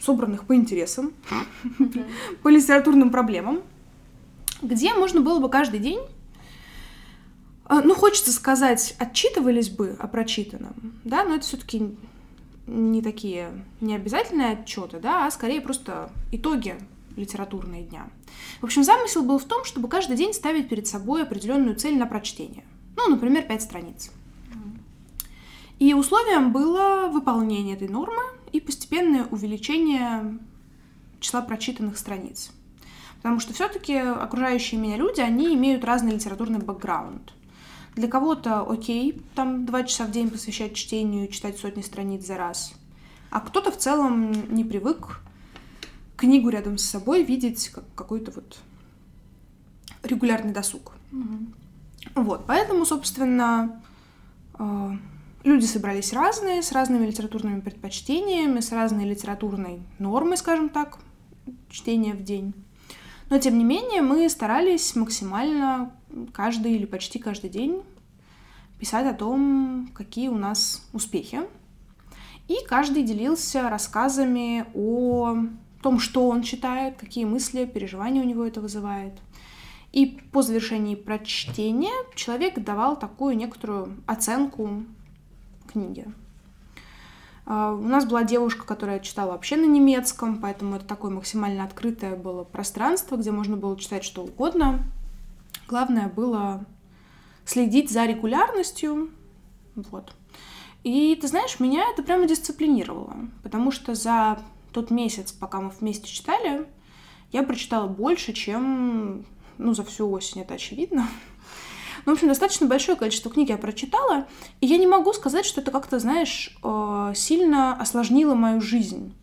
[0.00, 1.12] собранных по интересам,
[2.42, 3.62] по литературным проблемам,
[4.62, 6.00] где можно было бы каждый день
[7.68, 11.94] а, ну, хочется сказать, отчитывались бы о прочитанном, да, но это все-таки
[12.66, 16.76] не такие не обязательные отчеты, да, а скорее просто итоги
[17.14, 18.08] литературные дня.
[18.60, 22.06] В общем, замысел был в том, чтобы каждый день ставить перед собой определенную цель на
[22.06, 22.64] прочтение.
[22.96, 24.10] Ну, например, пять страниц.
[25.78, 30.38] И условием было выполнение этой нормы и постепенное увеличение
[31.20, 32.50] числа прочитанных страниц.
[33.16, 37.32] Потому что все-таки окружающие меня люди, они имеют разный литературный бэкграунд.
[37.96, 42.74] Для кого-то окей, там два часа в день посвящать чтению читать сотни страниц за раз.
[43.30, 45.20] А кто-то в целом не привык
[46.16, 48.58] книгу рядом с собой видеть как какой-то вот
[50.04, 50.92] регулярный досуг.
[51.12, 52.22] Mm-hmm.
[52.22, 53.82] Вот, поэтому, собственно,
[54.58, 54.90] э,
[55.44, 60.98] люди собрались разные, с разными литературными предпочтениями, с разной литературной нормой, скажем так,
[61.70, 62.54] чтения в день.
[63.30, 65.92] Но, тем не менее, мы старались максимально
[66.32, 67.82] каждый или почти каждый день
[68.78, 71.40] писать о том, какие у нас успехи.
[72.48, 75.36] И каждый делился рассказами о
[75.82, 79.14] том, что он читает, какие мысли, переживания у него это вызывает.
[79.92, 84.84] И по завершении прочтения человек давал такую некоторую оценку
[85.70, 86.06] книги.
[87.46, 92.14] А, у нас была девушка, которая читала вообще на немецком, поэтому это такое максимально открытое
[92.16, 94.82] было пространство, где можно было читать что угодно.
[95.66, 96.64] Главное было
[97.44, 99.10] следить за регулярностью.
[99.74, 100.14] Вот.
[100.84, 104.38] И ты знаешь, меня это прямо дисциплинировало, потому что за
[104.72, 106.66] тот месяц, пока мы вместе читали,
[107.32, 109.24] я прочитала больше, чем
[109.58, 111.08] ну, за всю осень, это очевидно.
[112.04, 114.26] Ну, в общем, достаточно большое количество книг я прочитала,
[114.60, 119.14] и я не могу сказать, что это как-то, знаешь, э, сильно осложнило мою жизнь.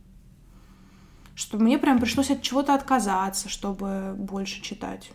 [1.36, 5.12] Что мне прям пришлось от чего-то отказаться, чтобы больше читать.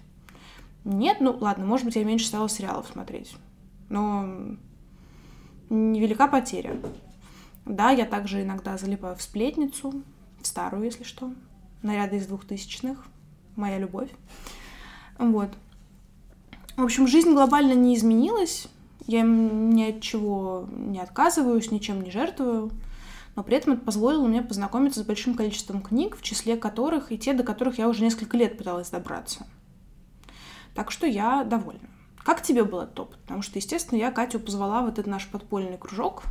[0.84, 3.34] Нет, ну ладно, может быть, я меньше стала сериалов смотреть.
[3.88, 4.56] Но
[5.68, 6.76] невелика потеря.
[7.64, 10.02] Да, я также иногда залипаю в сплетницу,
[10.40, 11.32] в старую, если что.
[11.82, 13.04] Наряды из двухтысячных.
[13.56, 14.10] Моя любовь.
[15.18, 15.50] Вот.
[16.80, 18.66] В общем, жизнь глобально не изменилась.
[19.06, 22.70] Я ни от чего не отказываюсь, ничем не жертвую.
[23.36, 27.18] Но при этом это позволило мне познакомиться с большим количеством книг, в числе которых и
[27.18, 29.46] те, до которых я уже несколько лет пыталась добраться.
[30.74, 31.86] Так что я довольна.
[32.24, 33.18] Как тебе был этот опыт?
[33.20, 36.22] Потому что, естественно, я Катю позвала в этот наш подпольный кружок.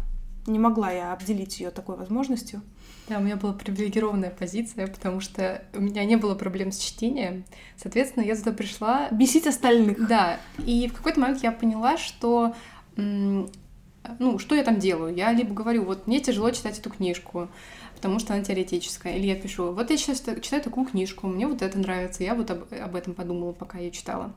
[0.48, 2.64] Не могла я обделить ее такой возможностью.
[3.10, 7.44] Да, у меня была привилегированная позиция, потому что у меня не было проблем с чтением.
[7.76, 9.10] Соответственно, я туда пришла...
[9.10, 10.08] Бесить остальных.
[10.08, 12.54] Да, и в какой-то момент я поняла, что
[12.96, 15.16] ну, что я там делаю?
[15.16, 17.50] Я либо говорю, вот мне тяжело читать эту книжку,
[17.96, 21.62] потому что она теоретическая, или я пишу, вот я сейчас читаю такую книжку, мне вот
[21.62, 24.34] это нравится, я вот об, об этом подумала, пока я читала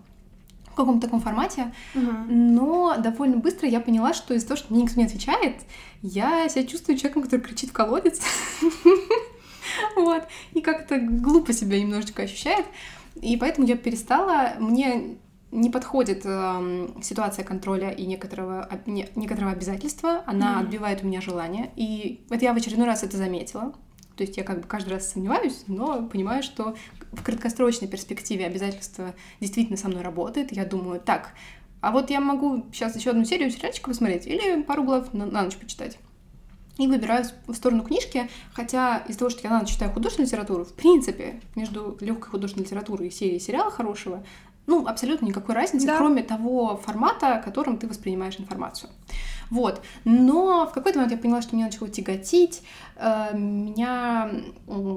[0.73, 2.11] в каком-то таком формате, угу.
[2.29, 5.57] но довольно быстро я поняла, что из-за того, что мне никто не отвечает,
[6.03, 8.21] я себя чувствую человеком, который кричит в колодец,
[9.97, 12.67] вот, и как-то глупо себя немножечко ощущает,
[13.21, 15.19] и поэтому я перестала, мне
[15.51, 21.21] не подходит э, ситуация контроля и некоторого, не, некоторого обязательства, она mm отбивает у меня
[21.21, 23.75] желание, и вот я в очередной раз это заметила,
[24.23, 26.77] то есть я как бы каждый раз сомневаюсь, но понимаю, что
[27.11, 30.53] в краткосрочной перспективе обязательство действительно со мной работает.
[30.53, 31.31] Я думаю, так,
[31.81, 35.43] а вот я могу сейчас еще одну серию сериальчика посмотреть или пару глав на, на
[35.43, 35.99] ночь почитать.
[36.79, 40.65] И выбираю в сторону книжки, хотя из-за того, что я на ночь читаю художественную литературу,
[40.65, 44.25] в принципе, между легкой художественной литературой и серией сериала хорошего,
[44.67, 45.97] ну, абсолютно никакой разницы, да.
[45.97, 48.91] кроме того формата, которым ты воспринимаешь информацию.
[49.51, 49.83] Вот.
[50.05, 52.63] Но в какой-то момент я поняла, что меня начало тяготить.
[52.97, 54.31] Э, меня...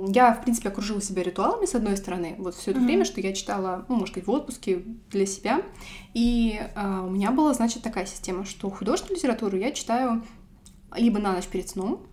[0.08, 2.86] Я, в принципе, окружила себя ритуалами, с одной стороны, вот все это mm-hmm.
[2.86, 5.62] время, что я читала, ну, может быть, в отпуске для себя.
[6.14, 10.24] И э, у меня была, значит, такая система, что художественную литературу я читаю
[10.96, 12.06] либо на ночь перед сном,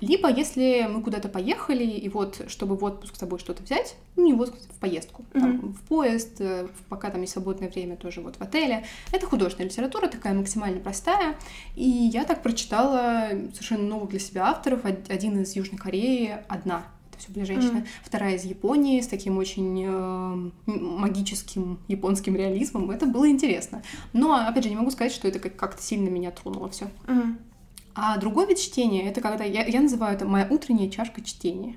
[0.00, 4.26] либо если мы куда-то поехали, и вот, чтобы в отпуск с собой что-то взять, ну,
[4.26, 5.40] не в отпуск, в поездку, mm-hmm.
[5.40, 8.84] там, в поезд, э, пока там есть свободное время, тоже вот в отеле.
[9.12, 11.36] Это художественная литература, такая максимально простая.
[11.76, 14.84] И я так прочитала совершенно новых для себя авторов.
[14.84, 16.84] Один из Южной Кореи, одна
[17.20, 17.80] все были женщины.
[17.80, 17.86] Mm.
[18.02, 22.90] Вторая из Японии с таким очень э, магическим японским реализмом.
[22.90, 23.82] Это было интересно.
[24.12, 26.90] Но, опять же, не могу сказать, что это как-то сильно меня тронуло все.
[27.06, 27.36] Mm.
[27.94, 31.76] А другой вид чтения это когда я, я называю это моя утренняя чашка чтения.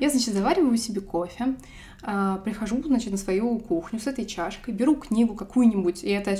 [0.00, 1.56] Я, значит, завариваю себе кофе,
[2.02, 6.36] а, прихожу, значит, на свою кухню с этой чашкой, беру книгу какую-нибудь, и это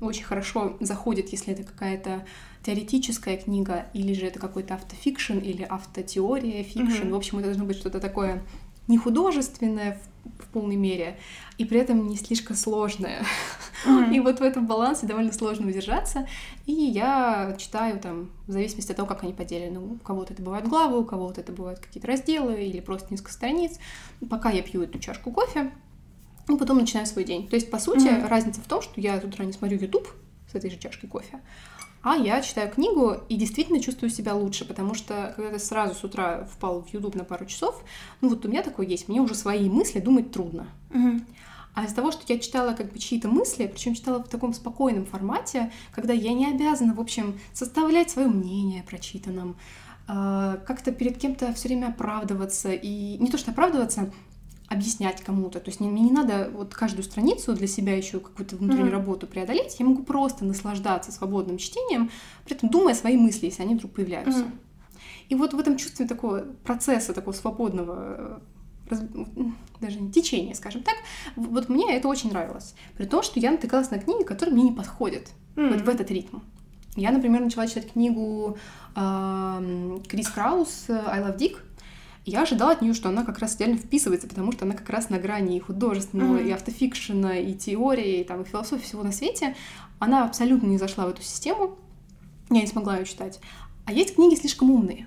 [0.00, 2.24] очень хорошо заходит, если это какая-то
[2.64, 7.04] теоретическая книга, или же это какой-то автофикшн, или автотеория fiction.
[7.04, 7.10] Mm-hmm.
[7.10, 8.42] В общем, это должно быть что-то такое
[8.88, 11.18] не художественное в, в полной мере,
[11.58, 13.24] и при этом не слишком сложное.
[13.86, 14.14] Mm-hmm.
[14.14, 16.26] И вот в этом балансе довольно сложно удержаться.
[16.66, 19.78] И я читаю там, в зависимости от того, как они поделены.
[19.78, 23.78] У кого-то это бывают главы, у кого-то это бывают какие-то разделы или просто несколько страниц.
[24.28, 25.70] Пока я пью эту чашку кофе,
[26.48, 27.48] и потом начинаю свой день.
[27.48, 28.28] То есть, по сути, mm-hmm.
[28.28, 30.08] разница в том, что я с утра не смотрю YouTube
[30.50, 31.40] с этой же чашкой кофе,
[32.04, 36.04] а я читаю книгу и действительно чувствую себя лучше, потому что когда ты сразу с
[36.04, 37.82] утра впал в YouTube на пару часов,
[38.20, 40.68] ну вот у меня такое есть, мне уже свои мысли думать трудно.
[40.90, 41.20] Угу.
[41.74, 45.06] А из-за того, что я читала как бы чьи-то мысли, причем читала в таком спокойном
[45.06, 49.56] формате, когда я не обязана, в общем, составлять свое мнение о прочитанном,
[50.06, 54.12] а, как-то перед кем-то все время оправдываться и не то что оправдываться,
[54.68, 55.60] объяснять кому-то.
[55.60, 58.92] То есть мне, не надо вот каждую страницу для себя еще какую-то внутреннюю mm-hmm.
[58.92, 59.76] работу преодолеть.
[59.78, 62.10] Я могу просто наслаждаться свободным чтением,
[62.44, 64.40] при этом думая свои мысли, если они вдруг появляются.
[64.40, 64.58] Mm-hmm.
[65.28, 68.42] И вот в этом чувстве такого процесса, такого свободного
[68.88, 69.02] раз...
[69.80, 70.94] даже не течения, скажем так,
[71.36, 72.74] вот мне это очень нравилось.
[72.96, 75.72] При том, что я натыкалась на книги, которые мне не подходят mm-hmm.
[75.72, 76.38] вот в этот ритм.
[76.96, 78.56] Я, например, начала читать книгу
[78.94, 81.56] э, Крис Краус «I Love Dick»,
[82.24, 85.10] я ожидала от нее, что она как раз идеально вписывается, потому что она как раз
[85.10, 86.48] на грани и художественного, mm-hmm.
[86.48, 89.54] и автофикшена, и теории, и, там, и философии всего на свете.
[89.98, 91.76] Она абсолютно не зашла в эту систему.
[92.50, 93.40] Я не смогла ее читать.
[93.84, 95.06] А есть книги слишком умные,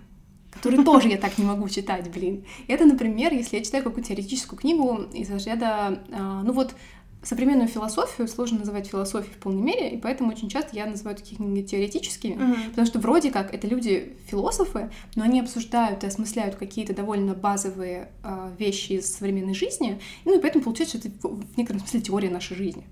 [0.51, 2.45] которые тоже я так не могу читать, блин.
[2.67, 6.75] Это, например, если я читаю какую-то теоретическую книгу из разряда, а, ну вот,
[7.23, 11.37] современную философию сложно называть философией в полной мере, и поэтому очень часто я называю такие
[11.37, 12.69] книги теоретическими, mm-hmm.
[12.69, 18.11] потому что вроде как это люди философы, но они обсуждают и осмысляют какие-то довольно базовые
[18.23, 22.29] э, вещи из современной жизни, ну и поэтому получается, что это в некотором смысле теория
[22.29, 22.85] нашей жизни.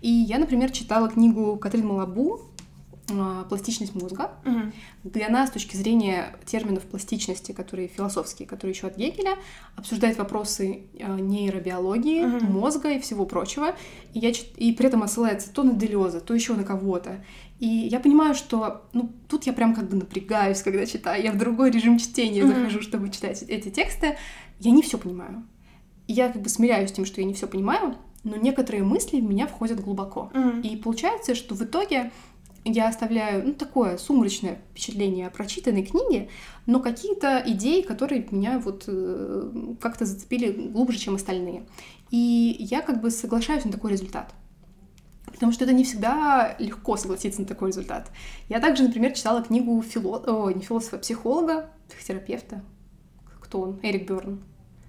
[0.00, 2.40] И я, например, читала книгу Катрин Малабу
[3.48, 4.72] пластичность мозга, угу.
[5.04, 9.36] где она с точки зрения терминов пластичности, которые философские, которые еще от Гегеля,
[9.76, 12.46] обсуждает вопросы а, нейробиологии, угу.
[12.46, 13.74] мозга и всего прочего.
[14.14, 17.24] И, я, и при этом отсылается то на Делеза, то еще на кого-то.
[17.58, 21.22] И я понимаю, что ну, тут я прям как бы напрягаюсь, когда читаю.
[21.22, 22.52] Я в другой режим чтения угу.
[22.52, 24.16] захожу, чтобы читать эти тексты.
[24.60, 25.44] Я не все понимаю.
[26.06, 29.20] И я как бы смиряюсь с тем, что я не все понимаю, но некоторые мысли
[29.20, 30.30] в меня входят глубоко.
[30.34, 30.60] Угу.
[30.62, 32.10] И получается, что в итоге
[32.64, 36.28] я оставляю ну, такое сумрачное впечатление о прочитанной книге,
[36.66, 41.66] но какие-то идеи, которые меня вот э, как-то зацепили глубже, чем остальные.
[42.10, 44.32] И я как бы соглашаюсь на такой результат.
[45.26, 48.10] Потому что это не всегда легко согласиться на такой результат.
[48.48, 50.18] Я также, например, читала книгу фило...
[50.26, 52.64] О, не философа, а психолога, психотерапевта.
[53.40, 53.80] Кто он?
[53.82, 54.42] Эрик Берн.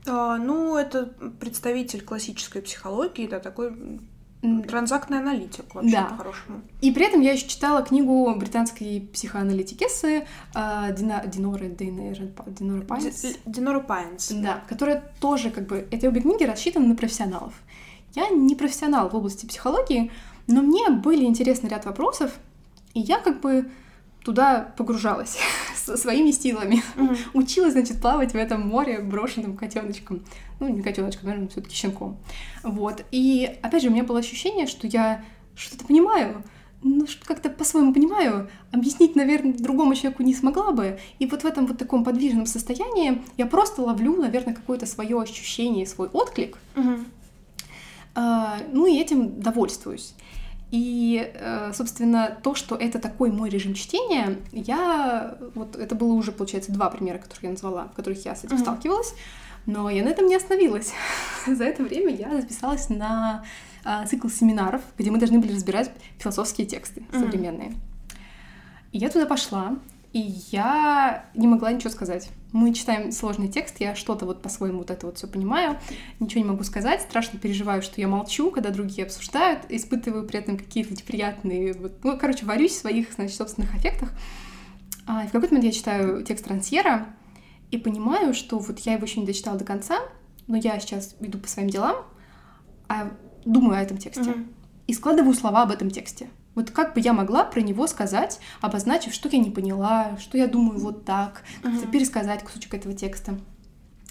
[0.07, 1.05] А, ну, это
[1.39, 3.99] представитель классической психологии, да, такой
[4.41, 6.03] Транзактный аналитик, вообще да.
[6.05, 6.61] по-хорошему.
[6.79, 10.25] И при этом я еще читала книгу британской психоаналитикессы
[10.55, 13.25] э, Дина, Диноры, Диноры, Диноры Пайнс.
[13.45, 14.31] Диноры Пайнс.
[14.31, 15.87] Да, которая тоже как бы...
[15.91, 17.53] Эти обе книги рассчитаны на профессионалов.
[18.15, 20.09] Я не профессионал в области психологии,
[20.47, 22.31] но мне были интересны ряд вопросов,
[22.93, 23.69] и я как бы
[24.24, 25.38] туда погружалась
[25.76, 26.84] со своими силами.
[26.95, 27.17] Mm-hmm.
[27.34, 30.24] Училась, значит, плавать в этом море брошенным котеночком.
[30.59, 32.17] Ну, не котеночком, наверное, все-таки щенком.
[32.63, 33.05] Вот.
[33.11, 35.24] И опять же, у меня было ощущение, что я
[35.55, 36.43] что-то понимаю,
[36.82, 40.99] ну, как-то по-своему понимаю, объяснить, наверное, другому человеку не смогла бы.
[41.20, 45.86] И вот в этом вот таком подвижном состоянии я просто ловлю, наверное, какое-то свое ощущение,
[45.86, 46.57] свой отклик.
[46.76, 47.05] Mm-hmm.
[48.15, 50.13] А, ну и этим довольствуюсь.
[50.72, 55.38] И, э, собственно, то, что это такой мой режим чтения, я...
[55.55, 58.57] Вот это было уже, получается, два примера, которых я назвала, в которых я с этим
[58.57, 58.61] mm-hmm.
[58.61, 59.13] сталкивалась.
[59.65, 60.93] Но я на этом не остановилась.
[61.47, 63.43] За это время я записалась на
[63.84, 67.20] а, цикл семинаров, где мы должны были разбирать философские тексты mm-hmm.
[67.20, 67.74] современные.
[68.91, 69.76] И я туда пошла,
[70.12, 70.20] и
[70.51, 72.30] я не могла ничего сказать.
[72.51, 75.78] Мы читаем сложный текст, я что-то вот по-своему вот это вот все понимаю,
[76.20, 80.57] ничего не могу сказать, страшно переживаю, что я молчу, когда другие обсуждают, испытываю при этом
[80.57, 84.12] какие-то неприятные, вот, ну, короче, варюсь в своих, значит, собственных аффектах.
[85.05, 87.07] А, и в какой-то момент я читаю текст Трансьера
[87.70, 89.99] и понимаю, что вот я его еще не дочитала до конца,
[90.47, 91.97] но я сейчас иду по своим делам,
[92.88, 93.12] а
[93.45, 94.24] думаю о этом тексте.
[94.24, 94.53] Mm-hmm.
[94.88, 96.30] И складываю слова об этом тексте.
[96.60, 100.45] Вот как бы я могла про него сказать, обозначив, что я не поняла, что я
[100.45, 103.39] думаю вот так, как-то пересказать кусочек этого текста.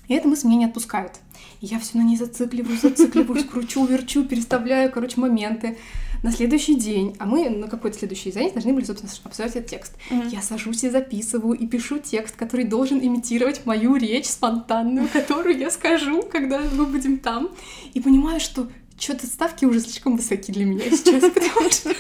[0.07, 1.21] И эта мысль меня не отпускает.
[1.61, 5.77] И я все на ней зацикливаюсь, зацикливаюсь, кручу, верчу, переставляю, короче, моменты.
[6.23, 9.93] На следующий день, а мы на какой-то следующий занятие должны были, собственно, обсуждать этот текст.
[10.09, 10.31] Mm-hmm.
[10.31, 15.71] Я сажусь и записываю, и пишу текст, который должен имитировать мою речь спонтанную, которую я
[15.71, 17.51] скажу, когда мы будем там.
[17.93, 18.69] И понимаю, что
[18.99, 21.95] что-то ставки уже слишком высоки для меня сейчас, потому что,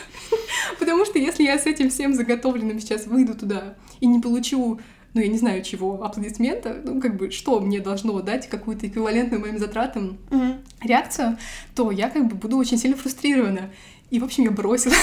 [0.78, 4.80] потому что если я с этим всем заготовленным сейчас выйду туда и не получу
[5.14, 9.40] ну, я не знаю чего, аплодисмента, ну, как бы, что мне должно дать какую-то эквивалентную
[9.40, 10.58] моим затратам mm-hmm.
[10.82, 11.38] реакцию,
[11.74, 13.70] то я как бы буду очень сильно фрустрирована.
[14.10, 14.94] И, в общем, я бросила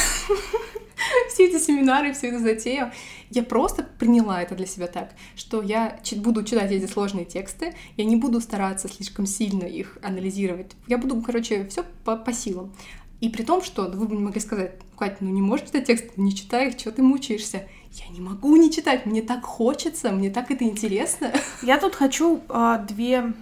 [1.30, 2.92] все эти семинары, всю эту затею.
[3.30, 8.06] Я просто приняла это для себя так, что я буду читать эти сложные тексты, я
[8.06, 10.72] не буду стараться слишком сильно их анализировать.
[10.88, 12.74] Я буду, короче, все по, по силам.
[13.22, 16.36] И при том, что вы бы могли сказать, Катя, ну не можешь читать текст, не
[16.36, 17.68] читай их, что ты мучаешься.
[17.92, 21.32] Я не могу не читать, мне так хочется, мне так это интересно.
[21.64, 23.34] Я тут хочу э, две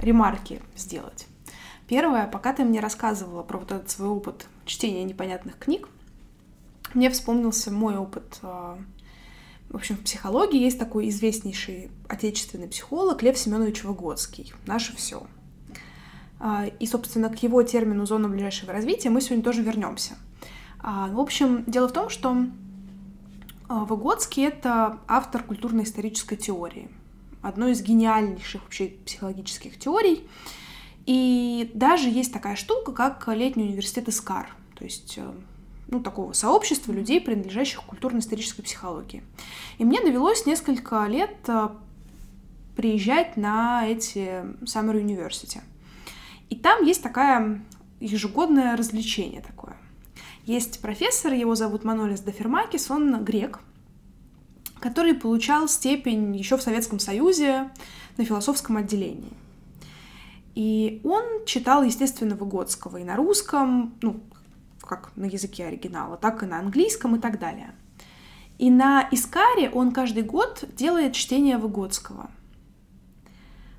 [0.00, 1.26] ремарки сделать.
[1.88, 5.88] Первое, пока ты мне рассказывала про вот этот свой опыт чтения непонятных книг,
[6.94, 8.38] мне вспомнился мой опыт.
[8.42, 8.78] А,
[9.68, 14.52] в общем, в психологии есть такой известнейший отечественный психолог Лев Семенович Выгодский.
[14.66, 15.26] Наше все.
[16.38, 20.16] А, и, собственно, к его термину «зона ближайшего развития» мы сегодня тоже вернемся.
[20.78, 22.36] А, в общем, дело в том, что
[23.68, 26.88] Выгодский— это автор культурно-исторической теории,
[27.42, 30.28] одной из гениальнейших вообще психологических теорий—
[31.06, 35.32] и даже есть такая штука, как летний университет Искар, то есть э,
[35.88, 39.22] ну, такого сообщества людей, принадлежащих культурно-исторической психологии.
[39.78, 41.68] И мне довелось несколько лет э,
[42.76, 45.60] приезжать на эти Summer University.
[46.50, 47.62] И там есть такая
[48.00, 49.76] ежегодное развлечение такое.
[50.44, 53.60] Есть профессор, его зовут Манолис Дофермакис, он грек,
[54.78, 57.70] который получал степень еще в Советском Союзе
[58.16, 59.32] на философском отделении.
[60.54, 64.20] И он читал, естественно, Выгодского и на русском, ну,
[64.86, 67.74] как на языке оригинала, так и на английском и так далее.
[68.58, 72.30] И на Искаре он каждый год делает чтение Выгодского.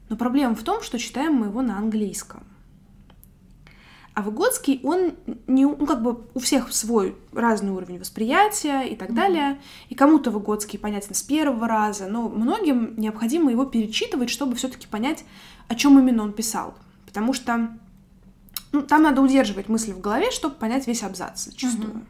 [0.09, 2.43] Но проблема в том, что читаем мы его на английском.
[4.13, 5.13] А Выгодский, он
[5.45, 9.13] не, ну, как бы у всех свой разный уровень восприятия и так mm-hmm.
[9.13, 9.59] далее.
[9.89, 15.23] И кому-то Выгодский понятен с первого раза, но многим необходимо его перечитывать, чтобы все-таки понять,
[15.67, 16.73] о чем именно он писал.
[17.05, 17.77] Потому что
[18.72, 22.05] ну, там надо удерживать мысли в голове, чтобы понять весь абзац зачастую.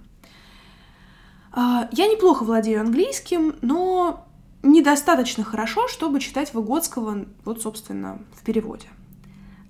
[1.53, 1.88] Mm-hmm.
[1.91, 4.28] Я неплохо владею английским, но
[4.62, 8.88] недостаточно хорошо, чтобы читать Выгодского, вот, собственно, в переводе.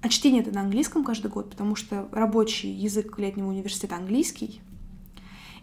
[0.01, 4.61] А чтение это на английском каждый год, потому что рабочий язык летнего университета английский.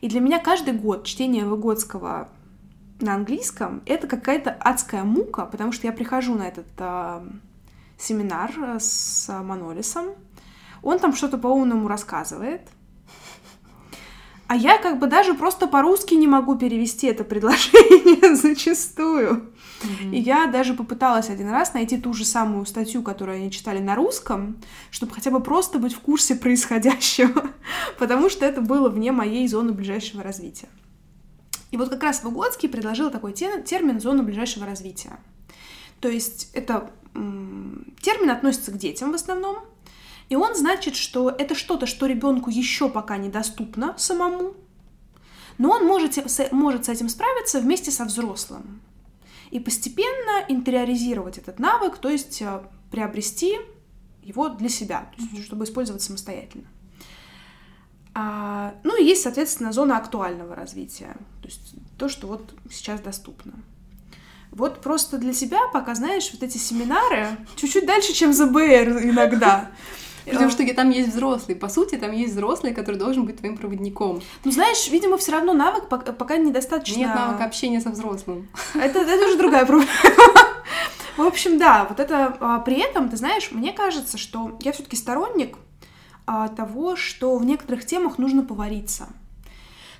[0.01, 2.29] И для меня каждый год чтение Выгодского
[3.01, 7.27] на английском— это какая-то адская мука, потому что я прихожу на этот э,
[7.99, 10.09] семинар с Манолисом,
[10.85, 12.69] он там что-то по-умному рассказывает,
[14.47, 19.51] а я как бы даже просто по-русски не могу перевести это предложение зачастую.
[20.13, 23.95] И я даже попыталась один раз найти ту же самую статью, которую они читали на
[23.95, 24.57] русском,
[24.91, 27.51] чтобы хотя бы просто быть в курсе происходящего,
[27.99, 30.69] потому что это было вне моей зоны ближайшего развития.
[31.71, 35.19] И вот как раз Выгодский предложил такой термин «зона ближайшего развития».
[36.01, 39.59] То есть это термин относится к детям в основном,
[40.35, 44.55] и он значит, что это что-то, что ребенку еще пока недоступно самому,
[45.59, 46.19] но он может,
[46.51, 48.81] может с этим справиться вместе со взрослым
[49.53, 53.61] и постепенно интериоризировать этот навык, то есть э, приобрести
[54.25, 56.67] его для себя, есть, чтобы использовать самостоятельно.
[58.13, 63.53] А, ну и есть, соответственно, зона актуального развития, то есть то, что вот сейчас доступно.
[64.51, 69.71] Вот просто для себя, пока знаешь, вот эти семинары чуть-чуть дальше, чем ЗБР иногда.
[70.25, 71.57] Потому что там есть взрослый.
[71.57, 74.23] По сути, там есть взрослый, который должен быть твоим проводником.
[74.45, 76.99] Ну, знаешь, видимо, все равно навык пока недостаточно...
[76.99, 78.49] Нет навыка общения со взрослым.
[78.75, 79.91] Это, это уже другая проблема.
[81.17, 84.97] В общем, да, вот это а, при этом, ты знаешь, мне кажется, что я все-таки
[84.97, 85.57] сторонник
[86.27, 89.05] а, того, что в некоторых темах нужно повариться.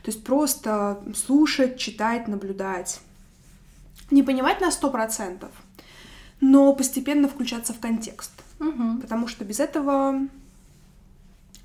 [0.03, 3.01] То есть просто слушать, читать, наблюдать.
[4.11, 5.51] Не понимать на сто процентов,
[6.41, 8.34] но постепенно включаться в контекст.
[8.69, 9.01] Угу.
[9.01, 10.21] Потому что без этого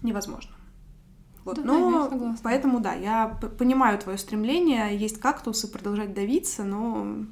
[0.01, 0.51] невозможно.
[1.45, 1.55] Вот.
[1.55, 3.27] Да, но да, поэтому да, я
[3.57, 7.25] понимаю твое стремление, есть кактусы, продолжать давиться, но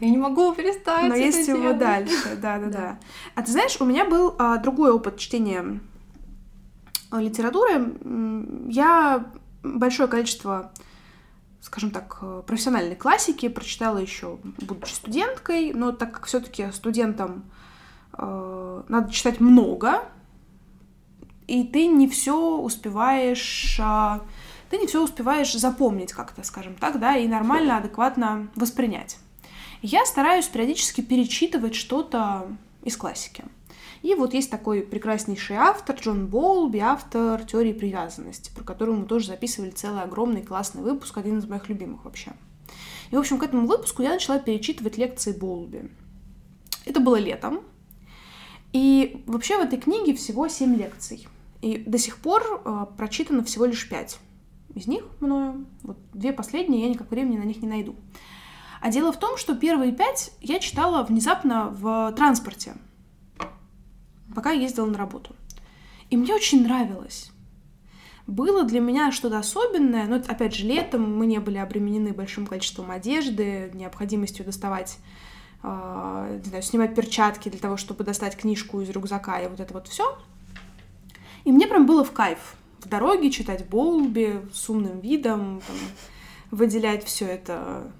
[0.00, 1.08] я не могу перестать.
[1.08, 2.98] Но есть его дальше, да, да, да.
[3.34, 5.80] А ты знаешь, у меня был а, другой опыт чтения
[7.10, 7.94] а, литературы.
[8.68, 9.26] Я
[9.62, 10.72] большое количество
[11.62, 17.44] скажем так, э, профессиональной классики прочитала еще, будучи студенткой, но так как все-таки студентам
[18.16, 20.02] э, надо читать много,
[21.46, 24.20] и ты не все успеваешь, э,
[24.70, 29.18] ты не все успеваешь запомнить как-то, скажем так, да, и нормально, адекватно воспринять.
[29.82, 32.46] Я стараюсь периодически перечитывать что-то
[32.84, 33.44] из классики.
[34.02, 39.28] И вот есть такой прекраснейший автор, Джон Болби, автор теории привязанности, про которую мы тоже
[39.28, 42.32] записывали целый огромный классный выпуск, один из моих любимых вообще.
[43.10, 45.90] И, в общем, к этому выпуску я начала перечитывать лекции Болби.
[46.84, 47.60] Это было летом.
[48.72, 51.26] И вообще в этой книге всего семь лекций.
[51.60, 54.18] И до сих пор э, прочитано всего лишь пять
[54.74, 55.66] из них мною.
[55.82, 57.94] Вот две последние я никак времени на них не найду.
[58.80, 62.74] А дело в том, что первые пять я читала внезапно в транспорте
[64.34, 65.34] пока я ездила на работу.
[66.10, 67.30] И мне очень нравилось.
[68.26, 72.90] Было для меня что-то особенное, но, опять же, летом мы не были обременены большим количеством
[72.90, 74.98] одежды, необходимостью доставать,
[75.62, 79.88] не знаю, снимать перчатки для того, чтобы достать книжку из рюкзака и вот это вот
[79.88, 80.18] все.
[81.44, 85.76] И мне прям было в кайф в дороге читать Болби с умным видом, там,
[86.50, 87.90] выделять все это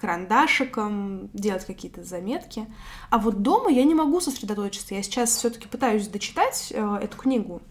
[0.00, 2.66] карандашиком, делать какие-то заметки.
[3.10, 4.94] А вот дома я не могу сосредоточиться.
[4.94, 7.62] Я сейчас все-таки пытаюсь дочитать э, эту книгу,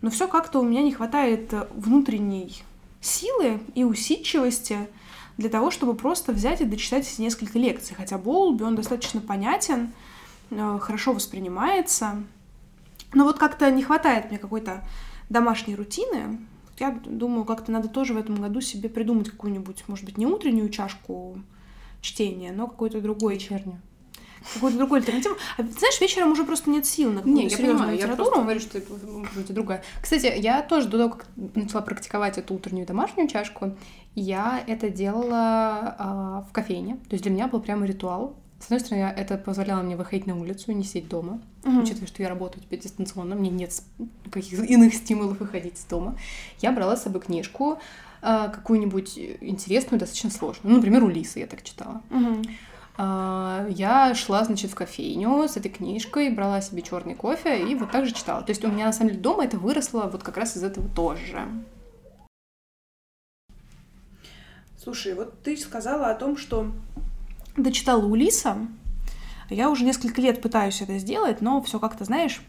[0.00, 2.62] но все как-то у меня не хватает внутренней
[3.00, 4.88] силы и усидчивости
[5.36, 7.94] для того, чтобы просто взять и дочитать эти несколько лекций.
[7.96, 9.92] Хотя Болби, он достаточно понятен,
[10.50, 12.22] э, хорошо воспринимается.
[13.12, 14.84] Но вот как-то не хватает мне какой-то
[15.28, 16.40] домашней рутины.
[16.78, 20.70] Я думаю, как-то надо тоже в этом году себе придумать какую-нибудь, может быть, не утреннюю
[20.70, 21.38] чашку
[22.00, 23.34] чтение, но какой-то другой.
[23.34, 23.80] Вечернюю.
[24.54, 25.36] Какую-то другую альтернативу.
[25.56, 28.10] А, знаешь, вечером уже просто нет сил на какую-то Не, я понимаю, литературу.
[28.10, 29.82] я просто говорю, что это может другая.
[30.02, 33.76] Кстати, я тоже до того, как начала практиковать эту утреннюю домашнюю чашку,
[34.14, 36.96] я это делала а, в кофейне.
[37.08, 38.36] То есть для меня был прямо ритуал.
[38.60, 41.82] С одной стороны, это позволяло мне выходить на улицу и не сидеть дома, uh-huh.
[41.82, 43.82] учитывая, что я работаю теперь дистанционно, мне нет
[44.30, 46.16] каких иных стимулов выходить из дома.
[46.60, 47.78] Я брала с собой книжку,
[48.22, 50.70] а, какую-нибудь интересную, достаточно сложную.
[50.70, 52.00] Ну, например, Улисы я так читала.
[52.10, 52.42] Угу.
[52.96, 58.06] Я шла, значит, в кофейню с этой книжкой, брала себе черный кофе и вот так
[58.06, 58.42] же читала.
[58.42, 60.88] То есть у меня, на самом деле, дома это выросло вот как раз из этого
[60.88, 61.48] тоже.
[64.80, 66.70] Слушай, вот ты сказала о том, что
[67.56, 68.58] дочитала Улиса.
[69.50, 72.42] Я уже несколько лет пытаюсь это сделать, но все как-то, знаешь,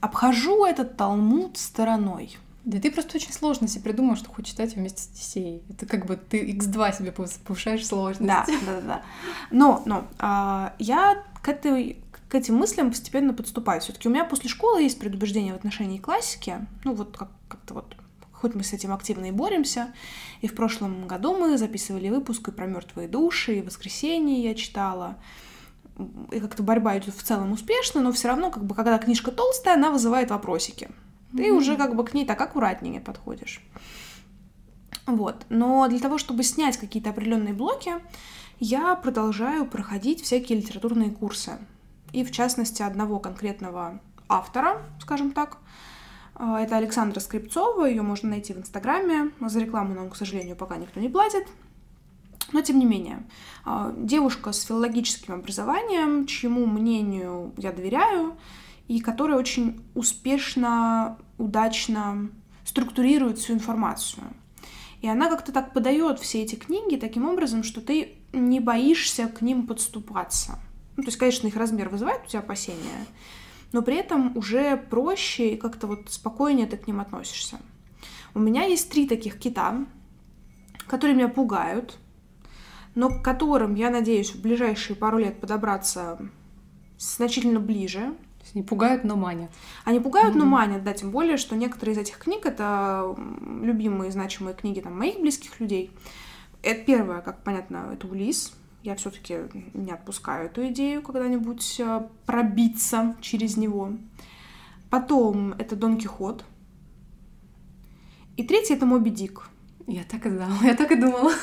[0.00, 2.38] обхожу этот Талмуд стороной.
[2.64, 5.62] Да ты просто очень сложно себе придумал, что хочешь читать вместе с Одиссеей.
[5.68, 8.28] Это как бы ты x2 себе повышаешь сложность.
[8.28, 9.02] Да, да, да.
[9.50, 13.80] Но, но а, я к, этой, к этим мыслям постепенно подступаю.
[13.80, 16.64] все таки у меня после школы есть предубеждение в отношении классики.
[16.84, 17.96] Ну, вот как- как-то вот
[18.32, 19.92] хоть мы с этим активно и боремся.
[20.40, 25.16] И в прошлом году мы записывали выпуск и про мертвые души, и воскресенье я читала.
[26.30, 29.74] И как-то борьба идет в целом успешно, но все равно, как бы, когда книжка толстая,
[29.74, 30.90] она вызывает вопросики
[31.36, 31.56] ты mm-hmm.
[31.56, 33.62] уже как бы к ней так аккуратнее подходишь.
[35.06, 35.46] Вот.
[35.48, 37.92] Но для того, чтобы снять какие-то определенные блоки,
[38.58, 41.58] я продолжаю проходить всякие литературные курсы.
[42.12, 45.58] И в частности одного конкретного автора, скажем так.
[46.34, 49.32] А, это Александра Скрипцова, ее можно найти в Инстаграме.
[49.40, 51.46] За рекламу нам, к сожалению, пока никто не платит.
[52.52, 53.26] Но тем не менее,
[53.64, 58.36] а, девушка с филологическим образованием, чьему мнению я доверяю,
[58.92, 62.30] и которая очень успешно, удачно
[62.62, 64.22] структурирует всю информацию.
[65.00, 69.40] И она как-то так подает все эти книги таким образом, что ты не боишься к
[69.40, 70.58] ним подступаться.
[70.98, 73.06] Ну, то есть, конечно, их размер вызывает у тебя опасения,
[73.72, 77.60] но при этом уже проще и как-то вот спокойнее ты к ним относишься.
[78.34, 79.86] У меня есть три таких кита,
[80.86, 81.98] которые меня пугают,
[82.94, 86.18] но к которым я надеюсь в ближайшие пару лет подобраться
[86.98, 88.14] значительно ближе,
[88.54, 89.50] они пугают, но манят.
[89.84, 90.38] Они пугают, mm-hmm.
[90.38, 93.16] но манят, да, тем более, что некоторые из этих книг это
[93.62, 95.90] любимые, значимые книги там, моих близких людей.
[96.62, 98.52] Это первое, как понятно, это Улис.
[98.82, 99.36] Я все-таки
[99.74, 103.92] не отпускаю эту идею когда-нибудь э, пробиться через него.
[104.90, 106.44] Потом это Дон Кихот.
[108.36, 109.48] И третий это Моби Дик.
[109.86, 111.32] Я так и знала, я так и думала.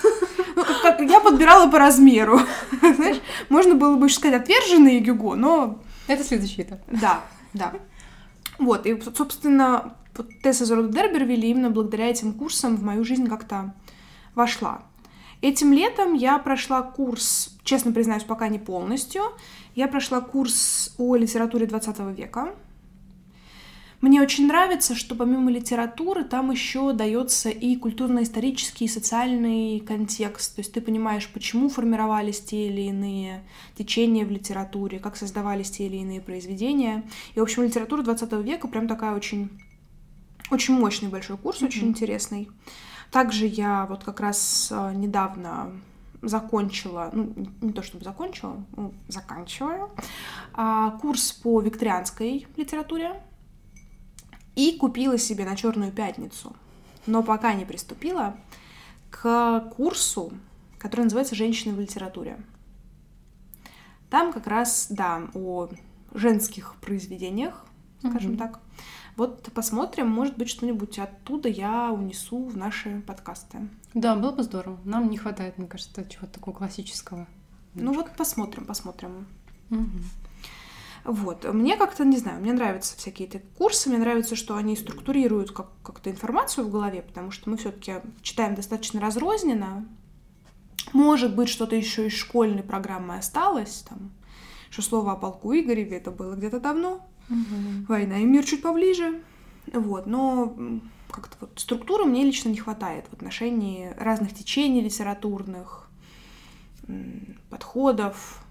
[0.55, 2.41] Ну, как, я подбирала по размеру.
[2.81, 6.79] Знаешь, можно было бы сказать отверженные Гюго, но это следующий этап.
[6.87, 7.21] Да,
[7.53, 7.73] да.
[8.57, 9.95] Вот, и, собственно,
[10.43, 13.73] Тесса Зорода Дербервилли именно благодаря этим курсам в мою жизнь как-то
[14.35, 14.81] вошла.
[15.41, 19.21] Этим летом я прошла курс, честно признаюсь, пока не полностью,
[19.75, 22.53] я прошла курс о литературе 20 века.
[24.01, 30.55] Мне очень нравится, что помимо литературы там еще дается и культурно-исторический, и социальный контекст.
[30.55, 33.43] То есть ты понимаешь, почему формировались те или иные
[33.75, 37.03] течения в литературе, как создавались те или иные произведения.
[37.35, 39.49] И, в общем, литература 20 века прям такая очень,
[40.49, 41.67] очень мощный большой курс, mm-hmm.
[41.67, 42.49] очень интересный.
[43.11, 45.73] Также я вот как раз э, недавно
[46.21, 49.89] закончила, ну, не то чтобы закончила, ну, заканчиваю,
[50.53, 53.21] а, курс по викторианской литературе
[54.59, 56.53] и купила себе на Черную пятницу,
[57.07, 58.35] но пока не приступила
[59.09, 60.33] к курсу,
[60.77, 62.37] который называется «Женщины в литературе».
[64.09, 65.69] Там как раз, да, о
[66.13, 67.65] женских произведениях,
[67.99, 68.37] скажем mm-hmm.
[68.37, 68.59] так.
[69.15, 73.69] Вот посмотрим, может быть, что-нибудь оттуда я унесу в наши подкасты.
[73.93, 74.77] Да, было бы здорово.
[74.83, 77.27] Нам не хватает, мне кажется, чего-то такого классического.
[77.75, 79.25] Ну вот посмотрим, посмотрим.
[79.69, 79.87] Угу.
[81.09, 81.43] Вот.
[81.51, 85.71] Мне как-то, не знаю, мне нравятся всякие эти курсы, мне нравится, что они структурируют как-
[85.81, 89.87] как-то информацию в голове, потому что мы все-таки читаем достаточно разрозненно.
[90.93, 94.11] Может быть, что-то еще из школьной программы осталось, там,
[94.69, 97.85] что слово о полку Игореве, это было где-то давно, Угу.
[97.87, 99.21] Война и мир чуть поближе.
[99.71, 100.57] Вот, но
[101.11, 105.87] как-то вот структуры мне лично не хватает в отношении разных течений литературных,
[107.49, 108.43] подходов.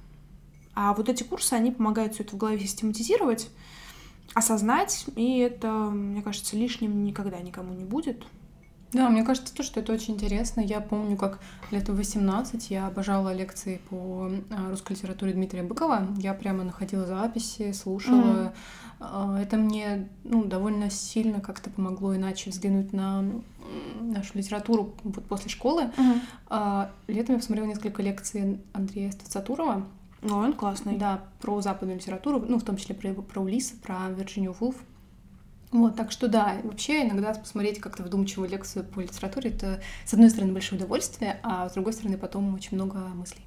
[0.81, 3.51] А вот эти курсы, они помогают все это в голове систематизировать,
[4.33, 8.25] осознать, и это, мне кажется, лишним никогда никому не будет.
[8.93, 10.61] Да, мне кажется, то, что это очень интересно.
[10.61, 11.41] Я помню, как
[11.73, 16.07] лет в 18 я обожала лекции по а, русской литературе Дмитрия Быкова.
[16.17, 18.55] Я прямо находила записи, слушала.
[19.01, 19.43] Mm.
[19.43, 23.25] Это мне ну, довольно сильно как-то помогло иначе взглянуть на
[24.01, 25.91] нашу литературу вот после школы.
[25.97, 26.89] Mm.
[27.09, 29.85] Летом я посмотрела несколько лекций Андрея Стацатурова.
[30.23, 30.97] О, он классный.
[30.97, 34.77] Да, про западную литературу, ну, в том числе про, про Улиса, про Вирджинию Вулф.
[35.71, 40.31] Вот, так что да, вообще иногда посмотреть как-то вдумчивую лекцию по литературе, это, с одной
[40.31, 43.45] стороны, большое удовольствие, а с другой стороны, потом очень много мыслей.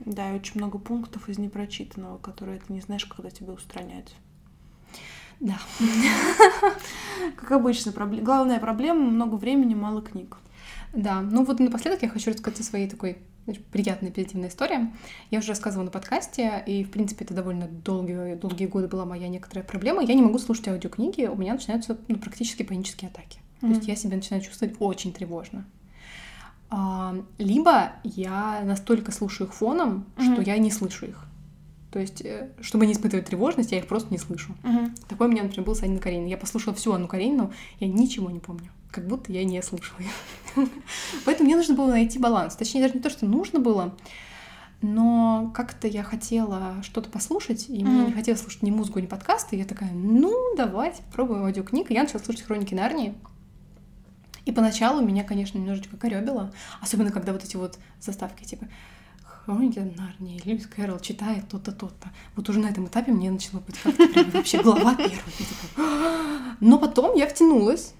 [0.00, 4.14] Да, и очень много пунктов из непрочитанного, которые ты не знаешь, когда тебе устранять.
[5.40, 5.58] Да.
[7.36, 10.36] Как обычно, главная проблема— много времени, мало книг.
[10.92, 13.18] Да, ну вот напоследок я хочу рассказать о своей такой
[13.54, 14.92] приятная позитивная история.
[15.30, 19.28] Я уже рассказывала на подкасте, и, в принципе, это довольно долгие, долгие годы была моя
[19.28, 20.02] некоторая проблема.
[20.02, 23.40] Я не могу слушать аудиокниги, у меня начинаются ну, практически панические атаки.
[23.60, 23.68] Mm-hmm.
[23.68, 25.66] То есть я себя начинаю чувствовать очень тревожно.
[26.70, 30.32] А, либо я настолько слушаю их фоном, mm-hmm.
[30.32, 31.24] что я не слышу их.
[31.90, 34.54] То есть, э, чтобы не испытывать тревожность, я их просто не слышу.
[34.62, 34.90] Uh-huh.
[35.08, 36.30] Такой у меня, например, был с Анной Карениной.
[36.30, 38.70] Я послушала всю Анну Каренину, я ничего не помню.
[38.90, 40.10] Как будто я не слушала ее.
[41.24, 42.56] Поэтому мне нужно было найти баланс.
[42.56, 43.94] Точнее, даже не то, что нужно было,
[44.80, 49.56] но как-то я хотела что-то послушать, и мне не хотелось слушать ни музыку, ни подкасты.
[49.56, 51.90] И я такая, ну, давайте попробуем аудиокниг.
[51.90, 53.14] И я начала слушать «Хроники Нарнии».
[54.44, 58.66] И поначалу меня, конечно, немножечко корёбило, особенно когда вот эти вот заставки, типа
[59.48, 62.10] хроники Нарнии, Льюис Кэрролл читает то-то, то-то.
[62.36, 66.56] Вот уже на этом этапе мне начало быть как-то вообще глава первая.
[66.60, 67.94] Но потом я втянулась,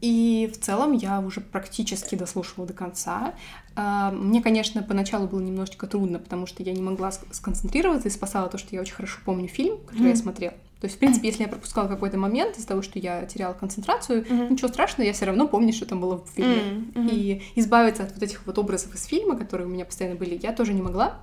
[0.00, 3.34] и в целом я уже практически дослушала до конца.
[3.76, 8.48] А, мне, конечно, поначалу было немножечко трудно, потому что я не могла сконцентрироваться и спасала
[8.48, 10.10] то, что я очень хорошо помню фильм, который mm.
[10.10, 10.54] я смотрела.
[10.80, 14.24] То есть, в принципе, если я пропускала какой-то момент из-за того, что я теряла концентрацию,
[14.24, 14.52] mm-hmm.
[14.52, 16.86] ничего страшного, я все равно помню, что там было в фильме.
[16.94, 17.10] Mm-hmm.
[17.10, 20.52] И избавиться от вот этих вот образов из фильма, которые у меня постоянно были, я
[20.52, 21.18] тоже не могла.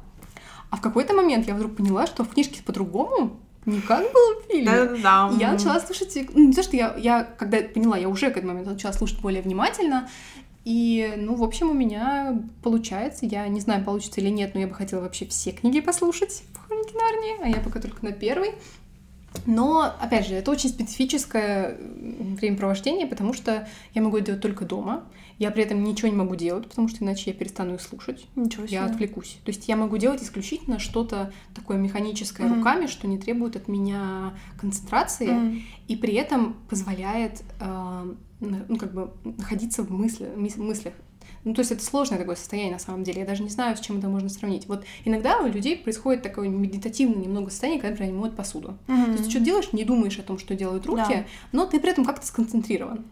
[0.70, 4.52] А в какой-то момент я вдруг поняла, что в книжке по-другому не как было в
[4.52, 4.72] фильме.
[5.40, 8.54] Я начала слушать, ну, не то, что я, я, когда поняла, я уже к этому
[8.54, 10.10] моменту начала слушать более внимательно,
[10.66, 14.68] и, ну, в общем, у меня получается, я не знаю, получится или нет, но я
[14.68, 18.54] бы хотела вообще все книги послушать по Хронике Нарнии, а я пока только на первой.
[19.46, 25.06] Но, опять же, это очень специфическое времяпровождение, потому что я могу это делать только дома.
[25.40, 28.26] Я при этом ничего не могу делать, потому что иначе я перестану их слушать.
[28.36, 28.78] Ничего себе.
[28.78, 29.38] Я отвлекусь.
[29.46, 32.56] То есть я могу делать исключительно что-то такое механическое mm-hmm.
[32.56, 35.62] руками, что не требует от меня концентрации, mm-hmm.
[35.90, 40.94] и при этом позволяет э, ну, как бы находиться в мысли, мыслях.
[41.44, 43.22] Ну, то есть это сложное такое состояние на самом деле.
[43.22, 44.68] Я даже не знаю, с чем это можно сравнить.
[44.68, 48.78] Вот иногда у людей происходит такое медитативное немного состояние, когда, например, они моют посуду.
[48.88, 49.06] Mm-hmm.
[49.06, 51.26] То есть ты что делаешь, не думаешь о том, что делают руки, да.
[51.52, 53.06] но ты при этом как-то сконцентрирован.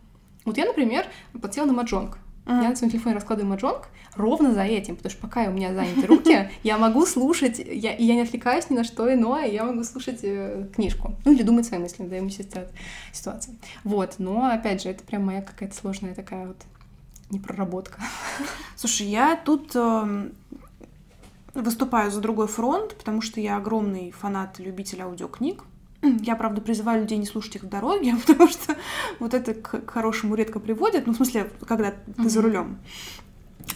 [0.45, 1.05] Вот я, например,
[1.41, 2.17] подсела на маджонг.
[2.45, 2.61] Mm.
[2.61, 6.05] Я на своем телефоне раскладываю маджонг ровно за этим, потому что пока у меня заняты
[6.05, 9.83] руки, я могу слушать, я, и я не отвлекаюсь ни на что иное, я могу
[9.83, 11.15] слушать э, книжку.
[11.25, 12.65] Ну или думать свои мысли, да,
[13.11, 13.55] ситуации.
[13.83, 16.57] Вот, но опять же, это прям моя какая-то сложная такая вот
[17.29, 18.01] непроработка.
[18.75, 20.29] Слушай, я тут э,
[21.53, 25.63] выступаю за другой фронт, потому что я огромный фанат, любитель аудиокниг.
[26.01, 28.75] Я, правда, призываю людей не слушать их в дороге, потому что
[29.19, 31.07] вот это к, к хорошему редко приводит.
[31.07, 32.29] Ну, в смысле, когда ты mm-hmm.
[32.29, 32.79] за рулем.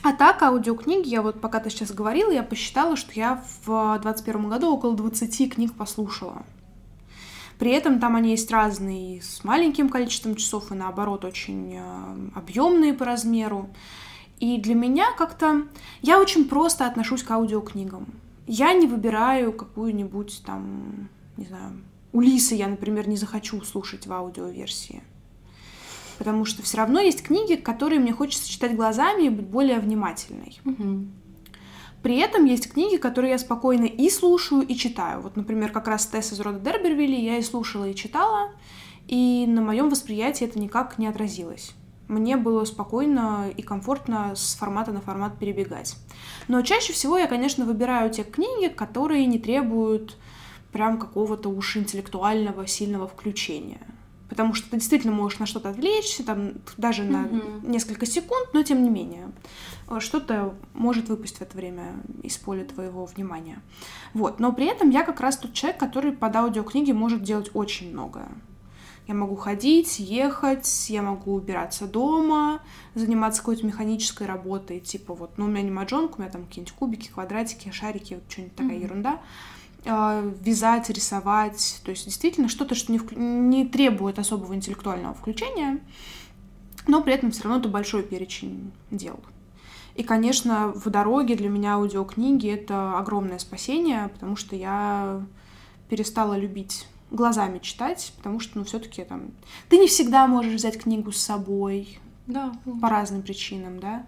[0.03, 4.49] А так, аудиокниги, я вот пока ты сейчас говорила, я посчитала, что я в 21
[4.49, 6.43] году около 20 книг послушала.
[7.59, 12.93] При этом там они есть разные с маленьким количеством часов и наоборот очень э, объемные
[12.93, 13.69] по размеру.
[14.39, 15.67] И для меня как-то...
[16.01, 18.07] Я очень просто отношусь к аудиокнигам.
[18.47, 21.81] Я не выбираю какую-нибудь там, не знаю,
[22.11, 25.03] Улисы я, например, не захочу слушать в аудиоверсии.
[26.17, 30.59] Потому что все равно есть книги, которые мне хочется читать глазами и быть более внимательной.
[30.65, 31.05] Угу.
[32.01, 35.21] При этом есть книги, которые я спокойно и слушаю, и читаю.
[35.21, 38.51] Вот, например, как раз Тесс из рода Дербервилли я и слушала, и читала,
[39.07, 41.73] и на моем восприятии это никак не отразилось
[42.09, 45.95] мне было спокойно и комфортно с формата на формат перебегать.
[46.47, 50.17] Но чаще всего я, конечно, выбираю те книги, которые не требуют
[50.73, 53.81] прям какого-то уж интеллектуального сильного включения.
[54.29, 57.67] Потому что ты действительно можешь на что-то отвлечься, там даже на mm-hmm.
[57.67, 59.31] несколько секунд, но тем не менее
[59.99, 63.59] что-то может выпасть в это время из поля твоего внимания.
[64.13, 64.39] Вот.
[64.39, 68.29] Но при этом я как раз тот человек, который под аудиокниги может делать очень многое.
[69.07, 72.61] Я могу ходить, ехать, я могу убираться дома,
[72.93, 76.75] заниматься какой-то механической работой, типа вот, ну, у меня не маджонка, у меня там какие-нибудь
[76.75, 78.83] кубики, квадратики, шарики, вот что-нибудь такая mm-hmm.
[78.83, 79.21] ерунда.
[79.91, 85.79] Э, вязать, рисовать, то есть действительно что-то, что не, не требует особого интеллектуального включения,
[86.85, 89.19] но при этом все равно это большой перечень дел.
[89.95, 95.25] И, конечно, в дороге для меня аудиокниги— это огромное спасение, потому что я
[95.89, 99.31] перестала любить глазами читать, потому что, ну, все-таки там...
[99.69, 101.97] Ты не всегда можешь взять книгу с собой.
[102.27, 102.53] Да.
[102.79, 104.05] По разным причинам, да.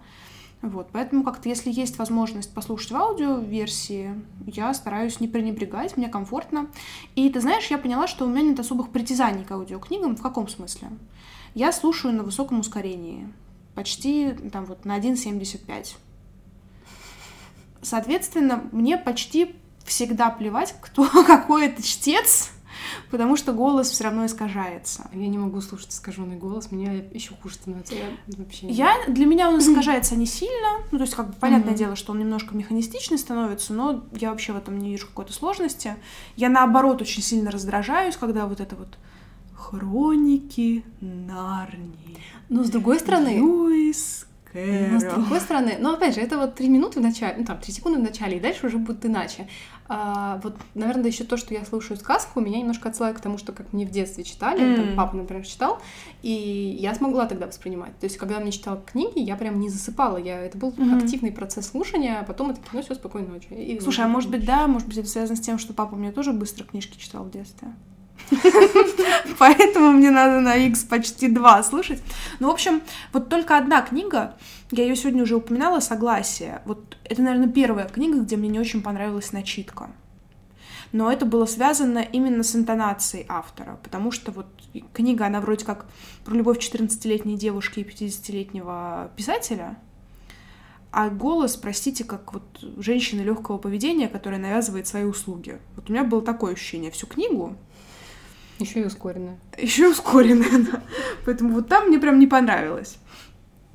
[0.62, 4.14] Вот, поэтому как-то, если есть возможность послушать в аудиоверсии,
[4.46, 6.68] я стараюсь не пренебрегать, мне комфортно.
[7.16, 10.16] И ты знаешь, я поняла, что у меня нет особых притязаний к аудиокнигам.
[10.16, 10.90] В каком смысле?
[11.54, 13.26] Я слушаю на высоком ускорении,
[13.74, 15.96] почти там вот на 1,75.
[17.82, 22.52] Соответственно, мне почти всегда плевать, кто какой это чтец,
[23.10, 25.10] потому что голос все равно искажается.
[25.12, 27.94] Я не могу слушать искаженный голос, мне еще хуже становится.
[27.94, 28.68] Я вообще.
[28.68, 31.78] Я, для меня он искажается не сильно, ну, то есть, как бы, понятное mm-hmm.
[31.78, 35.96] дело, что он немножко механистичный становится, но я вообще в этом не вижу какой-то сложности.
[36.36, 38.98] Я, наоборот, очень сильно раздражаюсь, когда вот это вот
[39.54, 42.18] хроники Нарнии.
[42.48, 43.28] Но, с другой стороны...
[43.28, 47.44] Льюис но с другой стороны, ну опять же, это вот три минуты в начале, ну
[47.44, 49.48] там три секунды в начале, и дальше уже будет иначе.
[49.88, 53.52] А, вот, наверное, еще то, что я слушаю сказку, меня немножко отсылает к тому, что
[53.52, 54.76] как мне в детстве читали, mm.
[54.76, 55.82] там, папа, например, читал,
[56.22, 57.98] и я смогла тогда воспринимать.
[57.98, 61.02] То есть, когда мне читал книги, я прям не засыпала, я это был mm-hmm.
[61.02, 63.52] активный процесс слушания, а потом это ну все спокойной ночи.
[63.52, 66.12] И, Слушай, а может быть, да, может быть, это связано с тем, что папа мне
[66.12, 67.68] тоже быстро книжки читал в детстве.
[69.38, 72.02] Поэтому мне надо на X почти два слушать.
[72.40, 74.36] Ну, в общем, вот только одна книга,
[74.70, 76.62] я ее сегодня уже упоминала, «Согласие».
[76.64, 79.90] Вот это, наверное, первая книга, где мне не очень понравилась начитка.
[80.92, 84.46] Но это было связано именно с интонацией автора, потому что вот
[84.92, 85.86] книга, она вроде как
[86.24, 89.78] про любовь 14-летней девушки и 50-летнего писателя,
[90.90, 92.44] а голос, простите, как вот
[92.76, 95.58] женщины легкого поведения, которая навязывает свои услуги.
[95.74, 97.56] Вот у меня было такое ощущение всю книгу,
[98.62, 99.38] еще и ускоренная.
[99.58, 100.82] Еще и ускоренная, да.
[101.24, 102.98] Поэтому вот там мне прям не понравилось.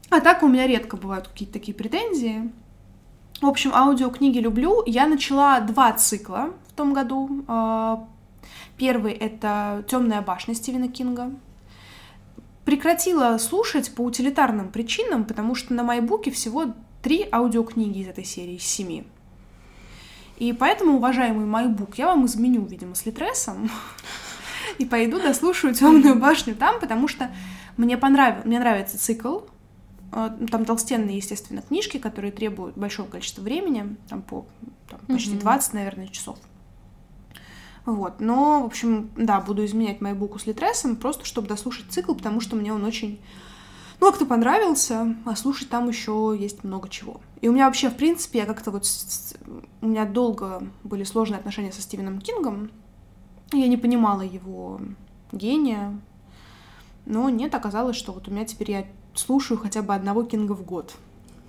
[0.10, 2.52] А так у меня редко бывают какие-то такие претензии.
[3.42, 4.84] В общем, аудиокниги люблю.
[4.86, 7.44] Я начала два цикла в том году.
[7.48, 8.08] А,
[8.78, 11.32] первый— это «Темная башня» Стивена Кинга.
[12.66, 18.56] Прекратила слушать по утилитарным причинам, потому что на майбуке всего три аудиокниги из этой серии,
[18.56, 19.06] из семи.
[20.38, 23.70] И поэтому, уважаемый майбук, я вам изменю, видимо, с Литресом
[24.78, 27.32] и пойду дослушаю темную башню там, потому что
[27.78, 29.42] мне понравилось, мне нравится цикл.
[30.12, 34.46] А, там толстенные, естественно, книжки, которые требуют большого количества времени, там по
[34.90, 35.42] там, почти mm-hmm.
[35.42, 36.38] 20, наверное, часов.
[37.86, 42.14] Вот, но, в общем, да, буду изменять мою буку с Литресом, просто чтобы дослушать цикл,
[42.14, 43.22] потому что мне он очень,
[44.02, 47.22] ну, как-то понравился, а слушать там еще есть много чего.
[47.42, 48.86] И у меня вообще, в принципе, я как-то вот...
[49.82, 52.72] У меня долго были сложные отношения со Стивеном Кингом,
[53.52, 54.80] я не понимала его
[55.32, 56.00] гения,
[57.06, 58.86] но нет, оказалось, что вот у меня теперь я
[59.16, 60.94] слушаю хотя бы одного Кинга в год.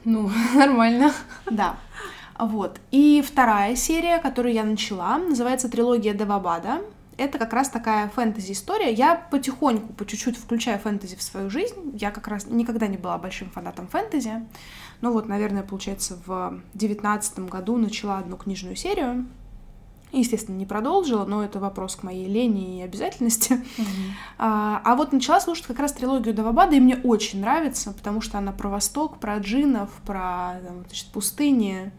[0.05, 1.13] Ну, нормально.
[1.51, 1.77] Да.
[2.39, 2.81] Вот.
[2.93, 6.83] И вторая серия, которую я начала, называется «Трилогия Девабада».
[7.17, 8.93] Это как раз такая фэнтези-история.
[8.93, 11.97] Я потихоньку, по чуть-чуть включаю фэнтези в свою жизнь.
[11.99, 14.47] Я как раз никогда не была большим фанатом фэнтези.
[15.01, 19.27] Но вот, наверное, получается, в девятнадцатом году начала одну книжную серию
[20.13, 23.55] Естественно, не продолжила, но это вопрос к моей лени и обязательности.
[23.55, 23.89] Мгм.
[24.41, 28.39] А, а вот начала слушать как раз трилогию Давабада, и мне очень нравится, потому что
[28.39, 31.91] она про Восток, про джинов, про там, значит, пустыни,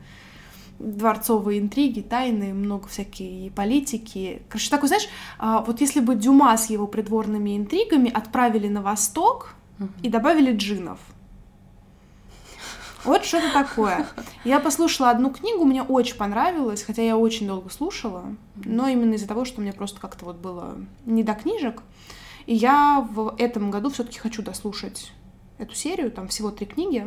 [0.80, 4.42] дворцовые интриги, тайны, много всякой политики.
[4.48, 9.54] Короче, такой, знаешь, а, вот если бы Дюма с его придворными интригами отправили на Восток
[9.78, 9.94] Мгм.
[10.02, 11.00] и добавили джинов.
[13.06, 14.06] Вот что-то такое.
[14.44, 18.26] Я послушала одну книгу, мне очень понравилось, хотя я очень долго слушала,
[18.56, 21.82] но именно из-за того, что мне просто как-то вот было не до книжек.
[22.46, 25.12] И я в этом году все-таки хочу дослушать
[25.58, 27.06] эту серию, там всего три книги.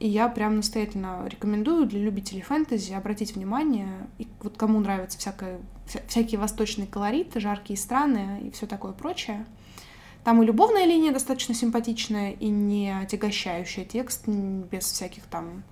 [0.00, 5.60] И я прям настоятельно рекомендую для любителей фэнтези обратить внимание, и вот кому нравится всякое,
[5.86, 9.46] вся- всякие восточные колориты, жаркие страны и все такое прочее.
[10.24, 15.64] Там и любовная линия достаточно симпатичная и не отягощающая текст, без всяких там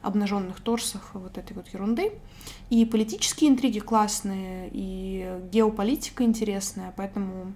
[0.00, 2.12] обнаженных торсов и вот этой вот ерунды.
[2.70, 7.52] И политические интриги классные, и геополитика интересная, поэтому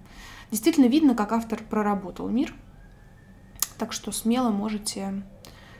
[0.51, 2.53] действительно видно, как автор проработал мир.
[3.79, 5.23] Так что смело можете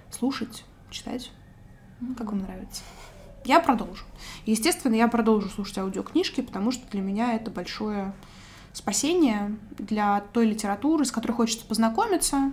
[0.10, 1.32] слушать, читать,
[2.18, 2.82] как вам нравится.
[3.46, 4.06] Я продолжу.
[4.46, 8.14] Естественно, я продолжу слушать аудиокнижки, потому что для меня это большое
[8.74, 12.52] спасение для той литературы, с которой хочется познакомиться.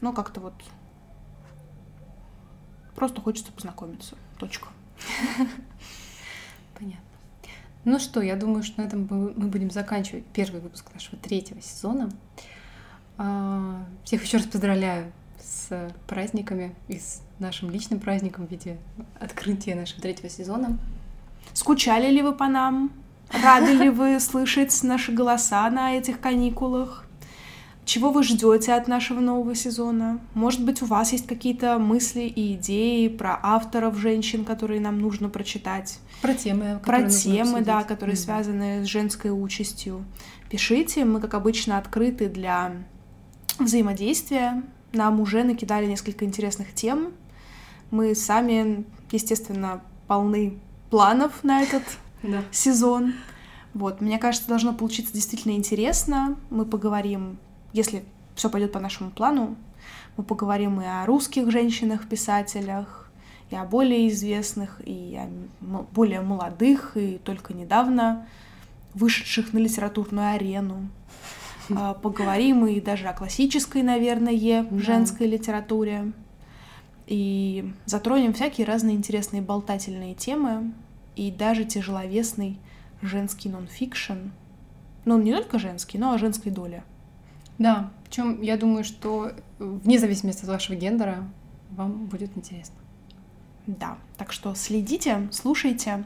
[0.00, 0.54] Но как-то вот
[2.94, 4.16] просто хочется познакомиться.
[4.38, 4.68] Точка.
[6.78, 7.00] Понятно.
[7.84, 11.60] Ну что, я думаю, что на этом мы мы будем заканчивать первый выпуск нашего третьего
[11.60, 12.10] сезона.
[13.16, 18.78] А, Всех еще раз поздравляю с праздниками и с нашим личным праздником в виде
[19.20, 20.78] открытия нашего третьего сезона.
[21.52, 22.90] Скучали ли вы по нам?
[23.42, 27.04] Рады ли вы слышать наши голоса на этих каникулах?
[27.84, 30.18] Чего вы ждете от нашего нового сезона?
[30.32, 35.28] Может быть, у вас есть какие-то мысли и идеи про авторов женщин, которые нам нужно
[35.28, 35.98] прочитать?
[36.22, 38.22] Про темы, Про темы, да, которые Мгм.
[38.22, 40.04] связаны с женской участью.
[40.48, 42.72] Пишите, мы, как обычно, открыты для
[43.58, 44.62] взаимодействия.
[44.94, 47.12] Нам уже накидали несколько интересных тем.
[47.90, 50.58] Мы сами, естественно, полны
[50.88, 51.82] планов на этот
[52.24, 52.42] Да.
[52.50, 53.14] сезон.
[53.74, 56.36] Вот, мне кажется, должно получиться действительно интересно.
[56.50, 57.38] Мы поговорим,
[57.72, 58.04] если
[58.34, 59.56] все пойдет по нашему плану,
[60.16, 63.10] мы поговорим и о русских женщинах-писателях,
[63.50, 65.28] и о более известных, и о
[65.92, 68.26] более молодых, и только недавно
[68.94, 70.88] вышедших на литературную арену.
[71.74, 76.12] А, Поговорим и даже о классической, наверное, женской литературе.
[77.06, 80.72] И затронем всякие разные интересные болтательные темы,
[81.16, 82.58] и даже тяжеловесный
[83.02, 84.30] женский нонфикшн.
[85.04, 86.82] Ну, не только женский, но о женской доле.
[87.58, 91.28] Да, причем я думаю, что э, вне зависимости от вашего гендера
[91.70, 92.74] вам будет интересно.
[93.66, 96.04] Да, так что следите, слушайте,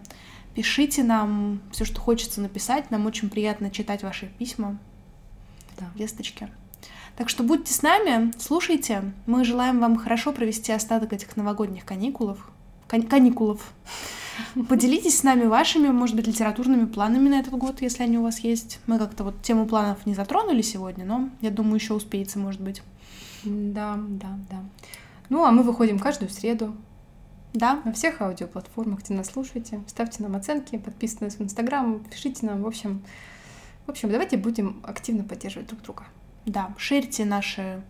[0.54, 2.90] пишите нам все, что хочется написать.
[2.90, 4.78] Нам очень приятно читать ваши письма,
[5.78, 5.86] Да.
[5.94, 6.48] весточки.
[7.16, 9.12] Так что будьте с нами, слушайте.
[9.26, 12.48] Мы желаем вам хорошо провести остаток этих новогодних каникулов.
[12.86, 13.72] Кан- каникулов.
[14.68, 18.40] Поделитесь с нами вашими, может быть, литературными планами на этот год, если они у вас
[18.40, 18.80] есть.
[18.86, 22.82] Мы как-то вот тему планов не затронули сегодня, но я думаю, еще успеется, может быть.
[23.44, 24.64] Да, да, да.
[25.28, 26.74] Ну, а мы выходим каждую среду
[27.52, 29.82] Да, на всех аудиоплатформах, где нас слушаете.
[29.86, 32.62] Ставьте нам оценки, подписывайтесь в Инстаграм, пишите нам.
[32.62, 33.02] В общем,
[33.86, 36.04] в общем, давайте будем активно поддерживать друг друга.
[36.44, 37.82] да, шерьте наши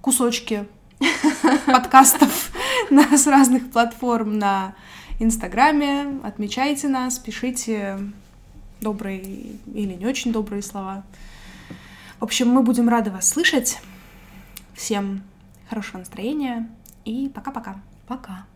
[0.00, 0.66] кусочки
[1.66, 2.50] подкастов
[2.90, 4.74] на, с разных платформ на
[5.18, 7.98] Инстаграме, отмечайте нас, пишите
[8.80, 11.04] добрые или не очень добрые слова.
[12.20, 13.80] В общем, мы будем рады вас слышать.
[14.74, 15.22] Всем
[15.68, 16.68] хорошего настроения
[17.04, 17.76] и пока-пока.
[18.06, 18.46] Пока.